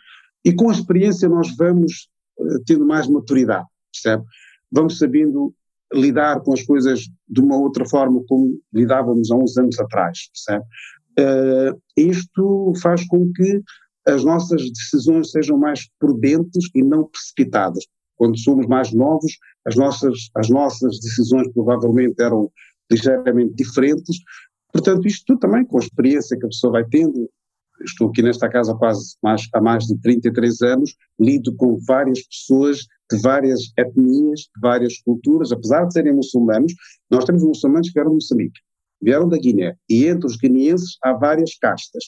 e 0.44 0.54
com 0.54 0.70
a 0.70 0.74
experiência 0.74 1.28
nós 1.28 1.56
vamos 1.58 2.10
uh, 2.40 2.64
tendo 2.66 2.86
mais 2.86 3.08
maturidade, 3.08 3.68
percebe? 3.92 4.24
Vamos 4.72 4.98
sabendo 4.98 5.54
lidar 5.94 6.42
com 6.42 6.54
as 6.54 6.64
coisas 6.64 7.02
de 7.28 7.42
uma 7.42 7.58
outra 7.58 7.88
forma 7.88 8.24
como 8.28 8.60
lidávamos 8.74 9.32
há 9.32 9.36
uns 9.36 9.58
anos 9.58 9.80
atrás, 9.80 10.30
percebe? 10.32 10.66
Uh, 11.20 11.80
isto 11.96 12.74
faz 12.82 13.08
com 13.08 13.32
que 13.34 13.62
as 14.06 14.24
nossas 14.24 14.62
decisões 14.72 15.32
sejam 15.32 15.58
mais 15.58 15.90
prudentes 16.00 16.70
e 16.76 16.84
não 16.84 17.06
precipitadas. 17.06 17.86
Quando 18.16 18.38
somos 18.40 18.68
mais 18.68 18.94
novos, 18.94 19.32
as 19.66 19.76
nossas, 19.76 20.30
as 20.36 20.50
nossas 20.50 21.00
decisões 21.00 21.52
provavelmente 21.54 22.22
eram 22.22 22.52
ligeiramente 22.92 23.56
diferentes. 23.56 24.18
Portanto, 24.72 25.08
isto 25.08 25.26
tudo 25.26 25.40
também 25.40 25.66
com 25.66 25.78
a 25.78 25.82
experiência 25.82 26.38
que 26.38 26.46
a 26.46 26.50
pessoa 26.50 26.74
vai 26.74 26.86
tendo. 26.86 27.30
Estou 27.84 28.10
aqui 28.10 28.22
nesta 28.22 28.48
casa 28.48 28.74
quase 28.76 29.16
mais, 29.22 29.48
há 29.54 29.62
mais 29.62 29.86
de 29.86 30.00
33 30.00 30.62
anos, 30.62 30.96
lido 31.20 31.54
com 31.56 31.78
várias 31.86 32.22
pessoas 32.28 32.86
de 33.12 33.22
várias 33.22 33.72
etnias, 33.78 34.42
de 34.42 34.62
várias 34.62 34.98
culturas, 35.00 35.52
apesar 35.52 35.86
de 35.86 35.94
serem 35.94 36.14
muçulmanos, 36.14 36.74
nós 37.10 37.26
temos 37.26 37.44
muçulmanos 37.44 37.88
que 37.88 37.94
vieram 37.94 38.12
de 38.12 38.16
Moçambique, 38.16 38.60
vieram 39.02 39.28
da 39.28 39.38
Guiné, 39.38 39.76
e 39.90 40.06
entre 40.06 40.26
os 40.26 40.38
guineenses 40.38 40.98
há 41.04 41.14
várias 41.14 41.56
castas. 41.58 42.06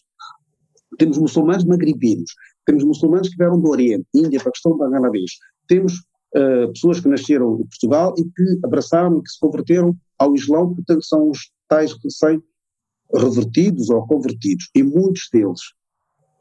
Temos 0.97 1.17
muçulmanos 1.17 1.65
magrebinos, 1.65 2.32
temos 2.65 2.84
muçulmanos 2.84 3.30
que 3.30 3.38
vieram 3.38 3.60
do 3.60 3.69
Oriente, 3.69 4.08
Índia, 4.13 4.43
Paquistão, 4.43 4.78
Bangladesh, 4.78 5.38
temos 5.67 5.93
uh, 6.36 6.71
pessoas 6.73 7.00
que 7.00 7.10
nasceram 7.10 7.60
em 7.60 7.67
Portugal 7.67 8.13
e 8.17 8.23
que 8.23 8.60
abraçaram 8.65 9.19
e 9.19 9.23
que 9.23 9.30
se 9.30 9.39
converteram 9.39 9.95
ao 10.17 10.34
Islão, 10.34 10.73
portanto 10.73 11.04
são 11.04 11.30
os 11.30 11.52
tais 11.67 11.93
recém-revertidos 12.04 13.89
ou 13.89 14.08
convertidos, 14.08 14.69
e 14.73 14.82
muitos 14.82 15.30
deles, 15.32 15.62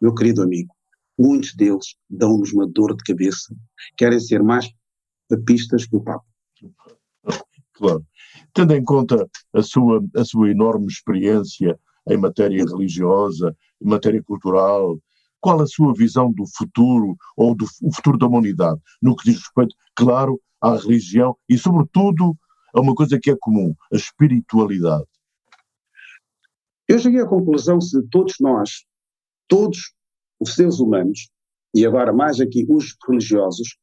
meu 0.00 0.14
querido 0.14 0.42
amigo, 0.42 0.74
muitos 1.18 1.54
deles 1.54 1.96
dão-nos 2.08 2.52
uma 2.52 2.66
dor 2.66 2.96
de 2.96 3.02
cabeça, 3.04 3.54
querem 3.96 4.20
ser 4.20 4.42
mais 4.42 4.68
papistas 5.28 5.86
que 5.86 5.96
o 5.96 6.00
Papa. 6.00 6.24
Claro. 7.74 8.06
Tendo 8.52 8.74
em 8.74 8.84
conta 8.84 9.28
a 9.52 9.62
sua, 9.62 10.02
a 10.16 10.24
sua 10.24 10.50
enorme 10.50 10.86
experiência 10.86 11.78
em 12.08 12.16
matéria 12.16 12.64
religiosa, 12.64 13.56
em 13.82 13.88
matéria 13.88 14.22
cultural, 14.22 14.98
qual 15.40 15.60
a 15.60 15.66
sua 15.66 15.92
visão 15.94 16.32
do 16.32 16.44
futuro 16.56 17.16
ou 17.36 17.54
do 17.54 17.66
futuro 17.94 18.18
da 18.18 18.26
humanidade, 18.26 18.80
no 19.02 19.14
que 19.16 19.30
diz 19.30 19.40
respeito, 19.40 19.74
claro, 19.94 20.40
à 20.60 20.76
religião 20.76 21.36
e, 21.48 21.58
sobretudo, 21.58 22.36
a 22.74 22.80
uma 22.80 22.94
coisa 22.94 23.18
que 23.20 23.30
é 23.30 23.36
comum, 23.38 23.74
a 23.92 23.96
espiritualidade? 23.96 25.06
Eu 26.88 26.98
cheguei 26.98 27.20
à 27.20 27.26
conclusão 27.26 27.80
se 27.80 28.00
todos 28.08 28.34
nós, 28.40 28.84
todos 29.48 29.92
os 30.40 30.54
seres 30.54 30.78
humanos, 30.78 31.30
e 31.74 31.84
agora 31.84 32.12
mais 32.12 32.40
aqui 32.40 32.64
os 32.68 32.96
religiosos, 33.06 33.76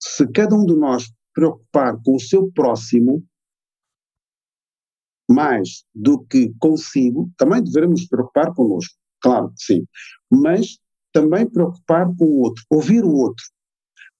se 0.00 0.26
cada 0.28 0.54
um 0.54 0.64
de 0.64 0.74
nós 0.74 1.10
preocupar 1.34 1.96
com 2.02 2.16
o 2.16 2.20
seu 2.20 2.50
próximo 2.52 3.24
mais 5.32 5.84
do 5.94 6.20
que 6.24 6.52
consigo, 6.58 7.30
também 7.36 7.62
devemos 7.62 8.06
preocupar 8.06 8.52
conosco, 8.54 8.94
claro 9.20 9.48
que 9.50 9.62
sim, 9.64 9.86
mas 10.30 10.78
também 11.12 11.48
preocupar 11.48 12.06
com 12.16 12.24
o 12.24 12.40
outro, 12.40 12.64
ouvir 12.70 13.04
o 13.04 13.12
outro, 13.12 13.44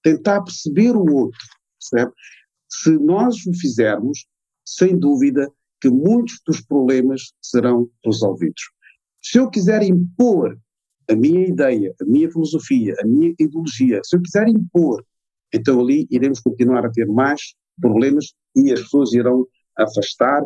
tentar 0.03 0.41
perceber 0.41 0.95
o 0.95 1.05
outro, 1.05 1.39
percebe? 1.79 2.11
Se 2.69 2.91
nós 2.97 3.35
o 3.45 3.53
fizermos, 3.53 4.25
sem 4.65 4.97
dúvida 4.97 5.51
que 5.81 5.89
muitos 5.89 6.39
dos 6.45 6.61
problemas 6.61 7.33
serão 7.41 7.89
resolvidos. 8.05 8.61
Se 9.21 9.37
eu 9.37 9.49
quiser 9.49 9.83
impor 9.83 10.57
a 11.09 11.15
minha 11.15 11.47
ideia, 11.47 11.93
a 12.01 12.05
minha 12.05 12.31
filosofia, 12.31 12.95
a 13.01 13.05
minha 13.05 13.33
ideologia, 13.37 13.99
se 14.03 14.15
eu 14.15 14.21
quiser 14.21 14.47
impor 14.47 15.03
então 15.53 15.79
ali 15.79 16.07
iremos 16.09 16.39
continuar 16.39 16.85
a 16.85 16.91
ter 16.91 17.05
mais 17.07 17.53
problemas 17.79 18.33
e 18.55 18.71
as 18.71 18.81
pessoas 18.81 19.13
irão 19.13 19.45
afastar 19.77 20.43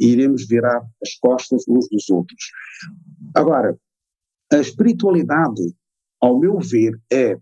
e 0.00 0.08
iremos 0.08 0.46
virar 0.46 0.82
as 1.02 1.14
costas 1.20 1.64
uns 1.68 1.88
dos 1.88 2.08
outros. 2.10 2.50
Agora, 3.34 3.78
a 4.52 4.56
espiritualidade, 4.56 5.62
ao 6.20 6.38
meu 6.38 6.58
ver, 6.60 6.98
é 7.12 7.36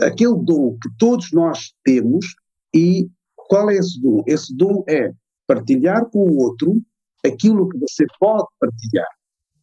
aquele 0.00 0.36
dom 0.36 0.78
que 0.80 0.88
todos 0.98 1.32
nós 1.32 1.72
temos 1.84 2.26
e 2.74 3.08
qual 3.34 3.70
é 3.70 3.76
esse 3.76 4.00
dom? 4.00 4.22
Esse 4.26 4.54
dom 4.56 4.84
é 4.88 5.12
partilhar 5.46 6.06
com 6.06 6.20
o 6.20 6.38
outro 6.38 6.80
aquilo 7.24 7.68
que 7.68 7.78
você 7.78 8.06
pode 8.18 8.46
partilhar. 8.58 9.08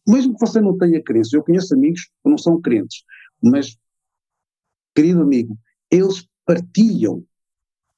Mesmo 0.08 0.34
que 0.34 0.40
você 0.40 0.60
não 0.60 0.76
tenha 0.78 1.02
crença, 1.02 1.36
eu 1.36 1.42
conheço 1.42 1.74
amigos 1.74 2.02
que 2.02 2.30
não 2.30 2.38
são 2.38 2.60
crentes, 2.60 3.04
mas, 3.42 3.76
querido 4.94 5.22
amigo, 5.22 5.58
eles 5.90 6.26
partilham 6.44 7.24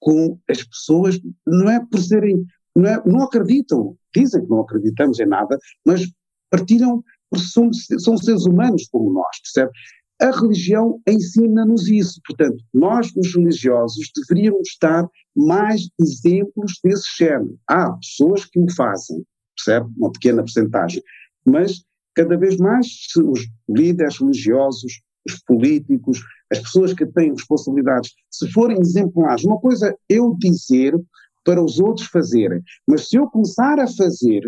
com 0.01 0.39
as 0.49 0.63
pessoas, 0.65 1.21
não 1.47 1.71
é 1.71 1.85
por 1.85 2.01
serem, 2.01 2.45
não, 2.75 2.87
é, 2.89 3.03
não 3.05 3.23
acreditam, 3.23 3.97
dizem 4.15 4.43
que 4.43 4.51
não 4.51 4.61
acreditamos 4.61 5.19
em 5.21 5.27
nada, 5.27 5.59
mas 5.85 6.03
partilham 6.51 7.03
são, 7.37 7.71
são 7.73 8.17
seres 8.17 8.45
humanos 8.45 8.89
como 8.91 9.13
nós, 9.13 9.41
percebe? 9.43 9.73
A 10.21 10.31
religião 10.31 11.01
ensina-nos 11.09 11.89
isso, 11.89 12.21
portanto, 12.27 12.63
nós, 12.73 13.11
os 13.17 13.35
religiosos, 13.35 14.11
deveríamos 14.15 14.77
dar 14.81 15.09
mais 15.35 15.89
exemplos 16.01 16.79
desse 16.85 17.09
género. 17.19 17.59
Há 17.67 17.93
pessoas 17.93 18.45
que 18.45 18.61
o 18.61 18.71
fazem, 18.73 19.25
percebe? 19.57 19.91
Uma 19.97 20.13
pequena 20.13 20.43
porcentagem, 20.43 21.03
mas 21.45 21.83
cada 22.15 22.37
vez 22.37 22.57
mais 22.59 22.87
os 23.17 23.41
líderes 23.69 24.19
religiosos, 24.19 25.01
os 25.27 25.43
políticos, 25.45 26.21
as 26.53 26.61
pessoas 26.61 26.93
que 26.93 27.07
têm 27.07 27.33
responsabilidades, 27.33 28.13
se 28.31 28.49
forem 28.53 28.79
exemplares, 28.79 29.45
uma 29.45 29.59
coisa 29.59 29.97
eu 30.09 30.37
dizer 30.39 30.95
para 31.45 31.63
os 31.63 31.79
outros 31.79 32.07
fazerem, 32.07 32.63
mas 32.87 33.09
se 33.09 33.17
eu 33.17 33.29
começar 33.29 33.79
a 33.81 33.87
fazer, 33.87 34.43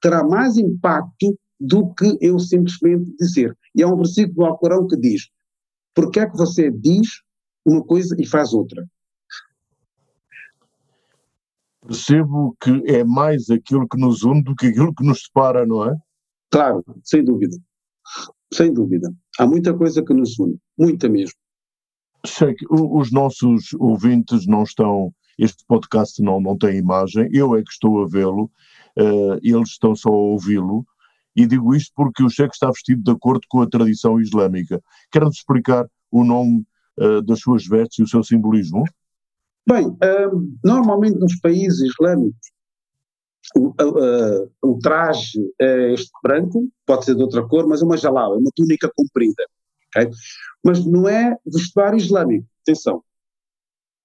terá 0.00 0.24
mais 0.24 0.56
impacto 0.56 1.38
do 1.60 1.94
que 1.94 2.18
eu 2.20 2.38
simplesmente 2.38 3.14
dizer. 3.16 3.56
E 3.74 3.82
há 3.82 3.86
um 3.86 3.96
versículo 3.96 4.34
do 4.34 4.44
Alcorão 4.44 4.86
que 4.86 4.96
diz: 4.96 5.28
Porque 5.94 6.20
é 6.20 6.28
que 6.28 6.36
você 6.36 6.70
diz 6.70 7.08
uma 7.64 7.84
coisa 7.84 8.16
e 8.18 8.26
faz 8.26 8.52
outra? 8.52 8.84
Percebo 11.86 12.56
que 12.60 12.70
é 12.86 13.02
mais 13.04 13.50
aquilo 13.50 13.88
que 13.88 13.98
nos 13.98 14.22
une 14.22 14.42
do 14.42 14.54
que 14.54 14.66
aquilo 14.66 14.94
que 14.94 15.04
nos 15.04 15.24
separa, 15.24 15.66
não 15.66 15.88
é? 15.88 15.96
Claro, 16.50 16.84
sem 17.02 17.24
dúvida. 17.24 17.56
Sem 18.52 18.72
dúvida. 18.72 19.12
Há 19.38 19.46
muita 19.46 19.74
coisa 19.74 20.04
que 20.04 20.14
nos 20.14 20.38
une, 20.38 20.58
muita 20.78 21.08
mesmo. 21.08 21.34
Sei 22.24 22.54
que 22.54 22.64
os 22.70 23.10
nossos 23.10 23.72
ouvintes 23.74 24.46
não 24.46 24.62
estão, 24.62 25.12
este 25.38 25.64
podcast 25.66 26.22
não, 26.22 26.40
não 26.40 26.56
tem 26.56 26.76
imagem, 26.76 27.28
eu 27.32 27.56
é 27.56 27.62
que 27.62 27.70
estou 27.70 28.02
a 28.02 28.08
vê-lo, 28.08 28.50
uh, 28.98 29.38
eles 29.42 29.70
estão 29.70 29.94
só 29.94 30.08
a 30.08 30.12
ouvi-lo, 30.12 30.86
e 31.34 31.46
digo 31.46 31.74
isto 31.74 31.92
porque 31.96 32.22
o 32.22 32.28
cheque 32.28 32.54
está 32.54 32.68
vestido 32.68 33.02
de 33.02 33.10
acordo 33.10 33.46
com 33.48 33.62
a 33.62 33.68
tradição 33.68 34.20
islâmica. 34.20 34.82
Quer-nos 35.10 35.36
explicar 35.36 35.86
o 36.10 36.24
nome 36.24 36.64
uh, 37.00 37.22
das 37.22 37.40
suas 37.40 37.66
vestes 37.66 37.98
e 37.98 38.02
o 38.02 38.08
seu 38.08 38.22
simbolismo? 38.22 38.84
Bem, 39.66 39.86
um, 39.86 40.58
normalmente 40.62 41.18
nos 41.18 41.38
países 41.40 41.80
islâmicos 41.80 42.52
o, 43.56 43.68
uh, 43.68 44.50
o, 44.62 44.78
traje 44.78 45.38
é 45.60 45.92
este 45.92 46.10
branco, 46.22 46.68
pode 46.86 47.04
ser 47.04 47.14
de 47.14 47.22
outra 47.22 47.46
cor, 47.46 47.66
mas 47.66 47.82
é 47.82 47.84
uma 47.84 47.96
jalala, 47.96 48.36
é 48.36 48.38
uma 48.38 48.50
túnica 48.54 48.90
comprida. 48.94 49.42
Okay? 49.88 50.10
Mas 50.64 50.84
não 50.84 51.08
é 51.08 51.36
vestuário 51.44 51.98
islâmico, 51.98 52.46
atenção. 52.62 53.02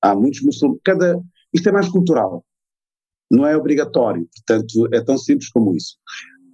Há 0.01 0.15
muitos 0.15 0.41
muçulmanos, 0.41 0.81
cada, 0.83 1.19
isto 1.53 1.69
é 1.69 1.71
mais 1.71 1.89
cultural, 1.89 2.43
não 3.29 3.45
é 3.45 3.57
obrigatório, 3.57 4.27
portanto 4.35 4.89
é 4.93 5.01
tão 5.01 5.17
simples 5.17 5.49
como 5.49 5.75
isso. 5.75 5.97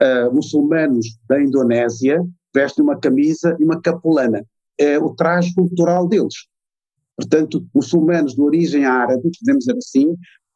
Uh, 0.01 0.34
muçulmanos 0.34 1.17
da 1.29 1.41
Indonésia 1.41 2.23
vestem 2.53 2.84
uma 2.84 2.99
camisa 2.99 3.56
e 3.60 3.63
uma 3.63 3.82
capulana, 3.82 4.45
é 4.77 4.97
o 4.97 5.13
traje 5.13 5.53
cultural 5.53 6.08
deles. 6.08 6.47
Portanto, 7.15 7.65
muçulmanos 7.73 8.34
de 8.34 8.41
origem 8.41 8.86
árabe, 8.86 9.29
podemos 9.39 9.65
dizer 9.65 9.77
assim, 9.77 10.12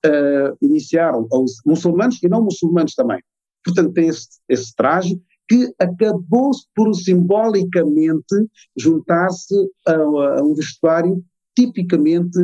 uh, 0.06 0.58
iniciaram, 0.62 1.28
os 1.32 1.62
muçulmanos 1.66 2.22
e 2.22 2.28
não 2.28 2.44
muçulmanos 2.44 2.94
também. 2.96 3.22
Portanto, 3.64 3.94
tem 3.94 4.08
esse, 4.08 4.28
esse 4.50 4.76
traje 4.76 5.22
que 5.48 5.74
acabou 5.80 6.52
por 6.76 6.94
simbolicamente 6.94 8.36
juntar-se 8.76 9.56
a, 9.86 9.94
a, 9.94 10.44
um 10.44 10.54
vestuário 10.54 11.24
tipicamente 11.56 12.38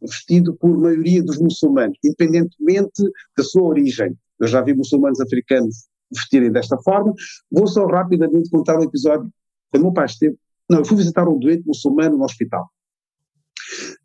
vestido 0.00 0.54
por 0.54 0.76
maioria 0.76 1.22
dos 1.22 1.38
muçulmanos, 1.38 1.98
independentemente 2.04 3.02
da 3.36 3.44
sua 3.44 3.62
origem. 3.62 4.16
Eu 4.40 4.48
já 4.48 4.60
vi 4.62 4.74
muçulmanos 4.74 5.20
africanos 5.20 5.86
vestirem 6.10 6.52
desta 6.52 6.76
forma. 6.78 7.12
Vou 7.50 7.66
só 7.66 7.86
rapidamente 7.86 8.50
contar 8.50 8.78
um 8.78 8.82
episódio. 8.82 9.30
Quando 9.70 9.84
meu 9.84 9.92
pai 9.92 10.06
esteve, 10.06 10.36
não, 10.68 10.78
eu 10.78 10.84
fui 10.84 10.96
visitar 10.96 11.28
um 11.28 11.38
doente 11.38 11.66
muçulmano 11.66 12.16
no 12.16 12.24
hospital. 12.24 12.68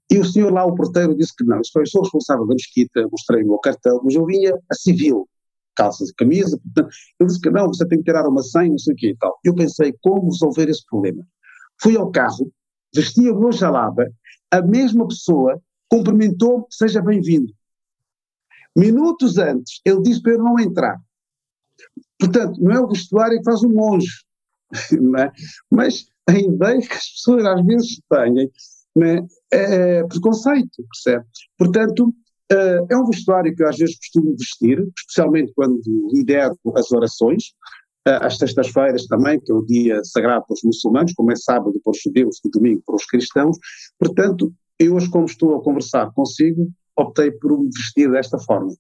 E 0.09 0.17
o 0.17 0.25
senhor 0.25 0.51
lá, 0.53 0.65
o 0.65 0.73
porteiro, 0.73 1.15
disse 1.15 1.35
que 1.35 1.43
não, 1.43 1.57
eu 1.57 1.85
sou 1.85 2.01
responsável 2.01 2.47
da 2.47 2.53
mesquita, 2.53 3.07
mostrei 3.11 3.43
o 3.43 3.47
meu 3.47 3.59
cartão, 3.59 3.99
mas 4.03 4.15
eu 4.15 4.25
vinha 4.25 4.53
a 4.69 4.73
civil, 4.73 5.27
calças 5.75 6.09
e 6.09 6.15
camisa, 6.15 6.57
portanto, 6.57 6.95
ele 7.19 7.27
disse 7.27 7.41
que 7.41 7.49
não, 7.49 7.67
você 7.67 7.85
tem 7.87 7.97
que 7.99 8.05
tirar 8.05 8.27
uma 8.27 8.41
senha, 8.41 8.69
não 8.69 8.77
sei 8.77 8.93
o 8.93 8.97
quê 8.97 9.09
e 9.09 9.17
tal. 9.17 9.37
Eu 9.43 9.53
pensei, 9.53 9.93
como 10.01 10.31
resolver 10.31 10.69
esse 10.69 10.85
problema? 10.85 11.23
Fui 11.81 11.97
ao 11.97 12.09
carro, 12.09 12.51
vesti 12.95 13.29
o 13.29 13.51
jalaba, 13.51 14.07
a 14.49 14.61
mesma 14.61 15.07
pessoa 15.07 15.61
cumprimentou-me, 15.89 16.65
seja 16.69 17.01
bem-vindo. 17.01 17.53
Minutos 18.75 19.37
antes, 19.37 19.81
ele 19.83 20.01
disse 20.01 20.21
para 20.21 20.33
eu 20.33 20.39
não 20.39 20.59
entrar. 20.59 20.99
Portanto, 22.19 22.61
não 22.61 22.71
é 22.71 22.79
o 22.79 22.87
vestuário 22.87 23.37
que 23.37 23.43
faz 23.43 23.61
o 23.63 23.69
monge, 23.69 24.07
é? 25.19 25.31
mas 25.69 26.07
a 26.27 26.33
ideia 26.33 26.79
que 26.79 26.93
as 26.93 27.09
pessoas 27.09 27.45
às 27.45 27.65
vezes 27.65 28.01
têm 28.09 28.51
né, 28.95 29.27
é, 29.51 29.99
é 29.99 30.03
preconceito, 30.03 30.83
percebe? 30.91 31.25
Portanto, 31.57 32.13
uh, 32.51 32.87
é 32.89 32.97
um 32.97 33.05
vestuário 33.05 33.55
que 33.55 33.63
eu 33.63 33.69
às 33.69 33.77
vezes 33.77 33.97
costumo 33.97 34.35
vestir, 34.37 34.85
especialmente 34.97 35.53
quando 35.55 35.81
lidero 36.11 36.57
as 36.75 36.91
orações, 36.91 37.43
uh, 38.07 38.25
às 38.25 38.37
sextas-feiras 38.37 39.05
também, 39.05 39.39
que 39.39 39.51
é 39.51 39.55
o 39.55 39.65
dia 39.65 40.03
sagrado 40.03 40.45
para 40.45 40.53
os 40.53 40.63
muçulmanos, 40.63 41.13
como 41.13 41.31
é 41.31 41.35
sábado 41.35 41.79
para 41.83 41.91
os 41.91 42.01
judeus 42.01 42.39
e 42.43 42.49
domingo 42.49 42.81
para 42.85 42.95
os 42.95 43.05
cristãos. 43.05 43.57
Portanto, 43.99 44.53
eu 44.79 44.95
hoje, 44.95 45.09
como 45.09 45.25
estou 45.25 45.55
a 45.55 45.63
conversar 45.63 46.11
consigo, 46.11 46.69
optei 46.95 47.31
por 47.31 47.59
me 47.59 47.69
vestir 47.73 48.11
desta 48.11 48.37
forma. 48.37 48.73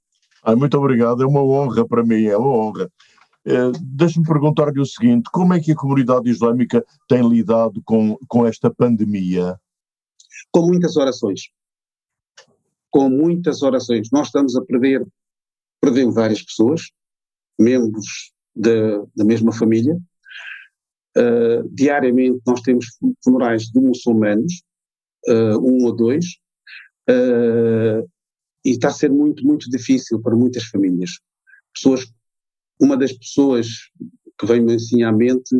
Ah, 0.43 0.55
muito 0.55 0.77
obrigado, 0.77 1.23
é 1.23 1.25
uma 1.25 1.43
honra 1.43 1.87
para 1.87 2.03
mim, 2.03 2.25
é 2.25 2.37
uma 2.37 2.49
honra. 2.49 2.89
Uh, 3.45 3.71
Deixe-me 3.81 4.25
perguntar-lhe 4.25 4.79
o 4.79 4.85
seguinte: 4.85 5.29
como 5.31 5.53
é 5.53 5.59
que 5.59 5.71
a 5.71 5.75
comunidade 5.75 6.29
islâmica 6.29 6.83
tem 7.07 7.27
lidado 7.27 7.81
com, 7.83 8.17
com 8.27 8.45
esta 8.45 8.69
pandemia? 8.69 9.57
com 10.51 10.65
muitas 10.65 10.95
orações. 10.95 11.41
Com 12.89 13.09
muitas 13.09 13.61
orações. 13.61 14.09
Nós 14.11 14.27
estamos 14.27 14.55
a 14.55 14.63
perder, 14.63 15.05
perdemos 15.81 16.15
várias 16.15 16.41
pessoas, 16.41 16.89
membros 17.59 18.31
da, 18.55 19.03
da 19.15 19.25
mesma 19.25 19.51
família. 19.51 19.97
Uh, 21.17 21.67
diariamente 21.71 22.39
nós 22.45 22.61
temos 22.61 22.85
funerais 23.23 23.63
de 23.63 23.79
muçulmanos, 23.79 24.61
uh, 25.27 25.59
um 25.59 25.85
ou 25.85 25.95
dois, 25.95 26.25
uh, 27.09 28.07
e 28.65 28.71
está 28.71 28.89
a 28.89 28.91
ser 28.91 29.11
muito, 29.11 29.45
muito 29.45 29.69
difícil 29.69 30.21
para 30.21 30.35
muitas 30.35 30.63
famílias. 30.65 31.11
Pessoas, 31.73 32.05
uma 32.79 32.97
das 32.97 33.13
pessoas 33.13 33.67
que 34.39 34.45
vem-me 34.45 34.75
assim 34.75 35.03
à 35.03 35.11
mente, 35.11 35.55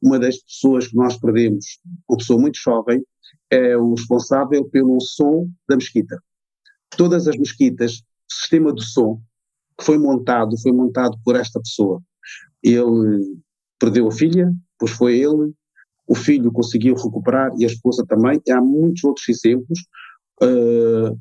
uma 0.00 0.18
das 0.18 0.38
pessoas 0.38 0.88
que 0.88 0.96
nós 0.96 1.18
perdemos, 1.18 1.64
uma 2.08 2.18
pessoa 2.18 2.40
muito 2.40 2.58
jovem, 2.58 3.04
é 3.50 3.76
o 3.76 3.94
responsável 3.94 4.64
pelo 4.64 5.00
som 5.00 5.48
da 5.68 5.76
mesquita. 5.76 6.22
Todas 6.96 7.28
as 7.28 7.36
mesquitas, 7.36 7.98
o 7.98 8.34
sistema 8.34 8.72
de 8.72 8.84
som 8.84 9.20
que 9.78 9.84
foi 9.84 9.98
montado, 9.98 10.58
foi 10.60 10.72
montado 10.72 11.18
por 11.24 11.36
esta 11.36 11.60
pessoa. 11.60 12.02
Ele 12.62 13.36
perdeu 13.78 14.06
a 14.06 14.12
filha, 14.12 14.52
depois 14.72 14.92
foi 14.92 15.18
ele, 15.18 15.52
o 16.12 16.14
filho 16.14 16.52
conseguiu 16.52 16.94
recuperar 16.94 17.50
e 17.58 17.64
a 17.64 17.66
esposa 17.66 18.04
também. 18.06 18.38
E 18.46 18.52
há 18.52 18.60
muitos 18.60 19.02
outros 19.02 19.26
exemplos. 19.30 19.80
Uh, 20.42 21.18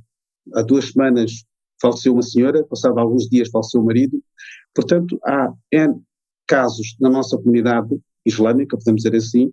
há 0.54 0.62
duas 0.64 0.90
semanas 0.92 1.46
faleceu 1.82 2.12
uma 2.12 2.22
senhora, 2.22 2.66
passado 2.66 3.00
alguns 3.00 3.30
dias 3.30 3.50
faleceu 3.50 3.80
o 3.80 3.86
marido. 3.86 4.22
Portanto, 4.76 5.18
há 5.24 5.54
N 5.72 6.02
casos 6.46 6.98
na 7.00 7.10
nossa 7.10 7.38
comunidade 7.38 7.98
islâmica, 8.26 8.78
podemos 8.78 9.04
dizer 9.04 9.16
assim, 9.16 9.50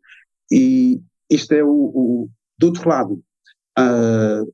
e 0.51 1.01
isto 1.31 1.53
é 1.53 1.63
o, 1.63 1.71
o 1.71 2.31
do 2.59 2.67
outro 2.67 2.89
lado, 2.89 3.23
uh, 3.79 4.53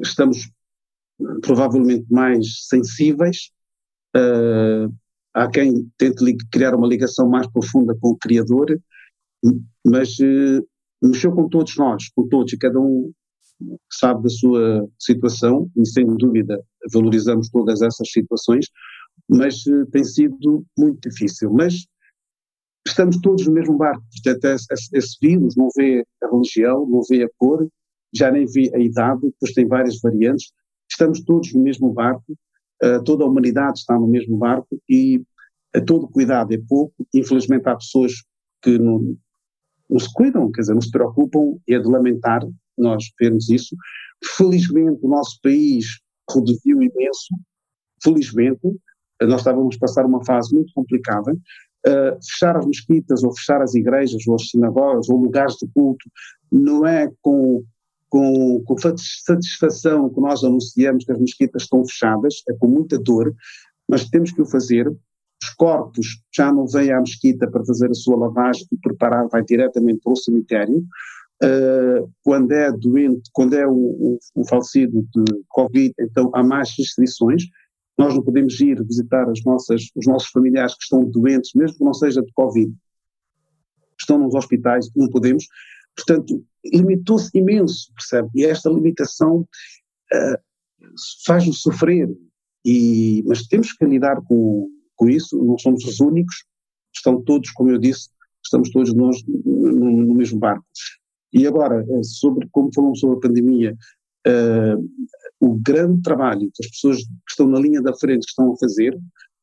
estamos 0.00 0.48
provavelmente 1.42 2.06
mais 2.08 2.68
sensíveis. 2.68 3.50
Uh, 4.16 4.94
há 5.34 5.50
quem 5.50 5.90
tente 5.98 6.36
criar 6.52 6.76
uma 6.76 6.86
ligação 6.86 7.28
mais 7.28 7.48
profunda 7.48 7.96
com 8.00 8.10
o 8.10 8.16
Criador, 8.16 8.78
mas 9.84 10.18
uh, 10.18 10.66
mexeu 11.02 11.32
com 11.32 11.48
todos 11.48 11.76
nós, 11.76 12.08
com 12.10 12.26
todos, 12.28 12.52
e 12.52 12.58
cada 12.58 12.80
um 12.80 13.12
sabe 13.90 14.24
da 14.24 14.28
sua 14.28 14.88
situação, 14.98 15.70
e 15.76 15.86
sem 15.86 16.06
dúvida 16.06 16.62
valorizamos 16.92 17.48
todas 17.48 17.80
essas 17.82 18.10
situações, 18.10 18.66
mas 19.28 19.64
uh, 19.66 19.86
tem 19.86 20.04
sido 20.04 20.64
muito 20.78 21.08
difícil. 21.08 21.50
Mas 21.52 21.86
estamos 22.86 23.18
todos 23.20 23.46
no 23.46 23.52
mesmo 23.52 23.76
barco. 23.76 24.02
Portanto, 24.12 24.44
esse, 24.44 24.96
esse, 24.96 25.16
vírus 25.20 25.56
não 25.56 25.68
vê 25.76 26.04
a 26.22 26.28
religião, 26.28 26.86
não 26.86 27.00
vê 27.08 27.24
a 27.24 27.28
cor, 27.38 27.66
já 28.14 28.30
nem 28.30 28.46
vê 28.46 28.70
a 28.74 28.78
idade, 28.78 29.22
depois 29.22 29.52
tem 29.52 29.66
várias 29.66 30.00
variantes. 30.00 30.52
Estamos 30.90 31.20
todos 31.20 31.52
no 31.52 31.62
mesmo 31.62 31.92
barco, 31.92 32.36
uh, 32.82 33.02
toda 33.04 33.24
a 33.24 33.26
humanidade 33.26 33.78
está 33.78 33.98
no 33.98 34.06
mesmo 34.06 34.36
barco 34.36 34.80
e 34.88 35.22
todo 35.86 36.08
cuidado 36.08 36.52
é 36.52 36.58
pouco. 36.68 36.94
Infelizmente, 37.14 37.68
há 37.68 37.76
pessoas 37.76 38.12
que 38.62 38.78
não, 38.78 39.16
não 39.88 39.98
se 39.98 40.12
cuidam, 40.12 40.50
quer 40.50 40.62
dizer, 40.62 40.74
não 40.74 40.80
se 40.80 40.90
preocupam, 40.90 41.58
e 41.66 41.74
é 41.74 41.78
de 41.78 41.88
lamentar 41.88 42.46
nós 42.76 43.04
vermos 43.18 43.48
isso. 43.48 43.76
Felizmente, 44.36 44.98
o 45.02 45.08
nosso 45.08 45.38
país 45.42 45.86
reduziu 46.32 46.82
imenso, 46.82 47.34
felizmente, 48.02 48.60
nós 49.22 49.40
estávamos 49.40 49.76
a 49.76 49.78
passar 49.78 50.04
uma 50.04 50.24
fase 50.24 50.54
muito 50.54 50.72
complicada, 50.74 51.32
Uh, 51.86 52.18
fechar 52.20 52.56
as 52.56 52.66
mesquitas 52.66 53.22
ou 53.22 53.32
fechar 53.36 53.62
as 53.62 53.76
igrejas 53.76 54.26
ou 54.26 54.34
as 54.34 54.48
sinagogas 54.48 55.08
ou 55.08 55.22
lugares 55.22 55.54
de 55.54 55.68
culto 55.68 56.10
não 56.50 56.84
é 56.84 57.08
com, 57.22 57.62
com, 58.08 58.62
com 58.64 58.76
satisfação 58.78 60.08
que 60.12 60.20
nós 60.20 60.42
anunciamos 60.42 61.04
que 61.04 61.12
as 61.12 61.18
mesquitas 61.20 61.62
estão 61.62 61.86
fechadas, 61.86 62.42
é 62.48 62.54
com 62.54 62.66
muita 62.66 62.98
dor, 62.98 63.34
mas 63.88 64.08
temos 64.08 64.32
que 64.32 64.42
o 64.42 64.46
fazer. 64.46 64.92
Os 65.42 65.50
corpos 65.50 66.06
já 66.34 66.52
não 66.52 66.66
vêm 66.66 66.92
à 66.92 67.00
mesquita 67.00 67.50
para 67.50 67.64
fazer 67.64 67.90
a 67.90 67.94
sua 67.94 68.16
lavagem 68.16 68.66
e 68.72 68.76
preparar, 68.76 69.28
vai 69.28 69.42
diretamente 69.44 70.00
para 70.02 70.12
o 70.12 70.16
cemitério. 70.16 70.84
Uh, 71.42 72.10
quando 72.22 72.52
é 72.52 72.72
doente, 72.72 73.28
quando 73.32 73.54
é 73.54 73.66
o, 73.66 74.18
o 74.34 74.48
falecido 74.48 75.06
de 75.14 75.24
Covid, 75.48 75.92
então 76.00 76.30
há 76.34 76.42
mais 76.42 76.74
restrições, 76.78 77.42
nós 77.98 78.14
não 78.14 78.22
podemos 78.22 78.58
ir 78.60 78.82
visitar 78.82 79.28
as 79.28 79.42
nossas, 79.44 79.90
os 79.94 80.06
nossos 80.06 80.28
familiares 80.30 80.74
que 80.74 80.84
estão 80.84 81.04
doentes, 81.04 81.52
mesmo 81.54 81.76
que 81.78 81.84
não 81.84 81.92
seja 81.92 82.22
de 82.22 82.32
Covid, 82.32 82.72
estão 83.98 84.18
nos 84.18 84.34
hospitais, 84.34 84.88
não 84.94 85.08
podemos. 85.08 85.46
Portanto, 85.94 86.44
limitou-se 86.64 87.30
imenso, 87.36 87.92
percebe? 87.94 88.28
E 88.34 88.44
esta 88.44 88.68
limitação 88.68 89.40
uh, 89.40 90.38
faz-nos 91.24 91.62
sofrer. 91.62 92.08
E, 92.64 93.22
mas 93.26 93.46
temos 93.46 93.72
que 93.72 93.84
lidar 93.84 94.20
com, 94.22 94.68
com 94.96 95.08
isso, 95.08 95.36
não 95.42 95.58
somos 95.58 95.84
os 95.84 96.00
únicos, 96.00 96.44
estão 96.94 97.22
todos, 97.22 97.50
como 97.52 97.70
eu 97.70 97.78
disse, 97.78 98.08
estamos 98.44 98.70
todos 98.70 98.92
nós 98.94 99.22
no, 99.26 99.90
no 99.90 100.14
mesmo 100.14 100.38
barco. 100.38 100.64
E 101.32 101.46
agora, 101.46 101.84
eh, 101.88 102.02
sobre 102.02 102.48
como 102.50 102.72
falamos 102.74 103.00
sobre 103.00 103.18
a 103.18 103.20
pandemia, 103.20 103.76
uh, 104.26 104.90
o 105.40 105.54
grande 105.58 106.00
trabalho 106.02 106.50
que 106.54 106.64
as 106.64 106.70
pessoas 106.70 106.98
que 106.98 107.30
estão 107.30 107.46
na 107.46 107.60
linha 107.60 107.82
da 107.82 107.94
frente 107.94 108.26
estão 108.26 108.52
a 108.52 108.56
fazer, 108.56 108.98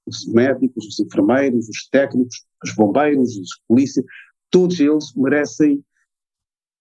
os 0.06 0.26
médicos, 0.28 0.86
os 0.86 1.00
enfermeiros, 1.00 1.70
os 1.70 1.88
técnicos, 1.90 2.44
os 2.64 2.74
bombeiros, 2.76 3.38
os 3.38 3.62
polícias, 3.68 4.06
todos 4.50 4.80
eles 4.80 5.14
merecem 5.16 5.84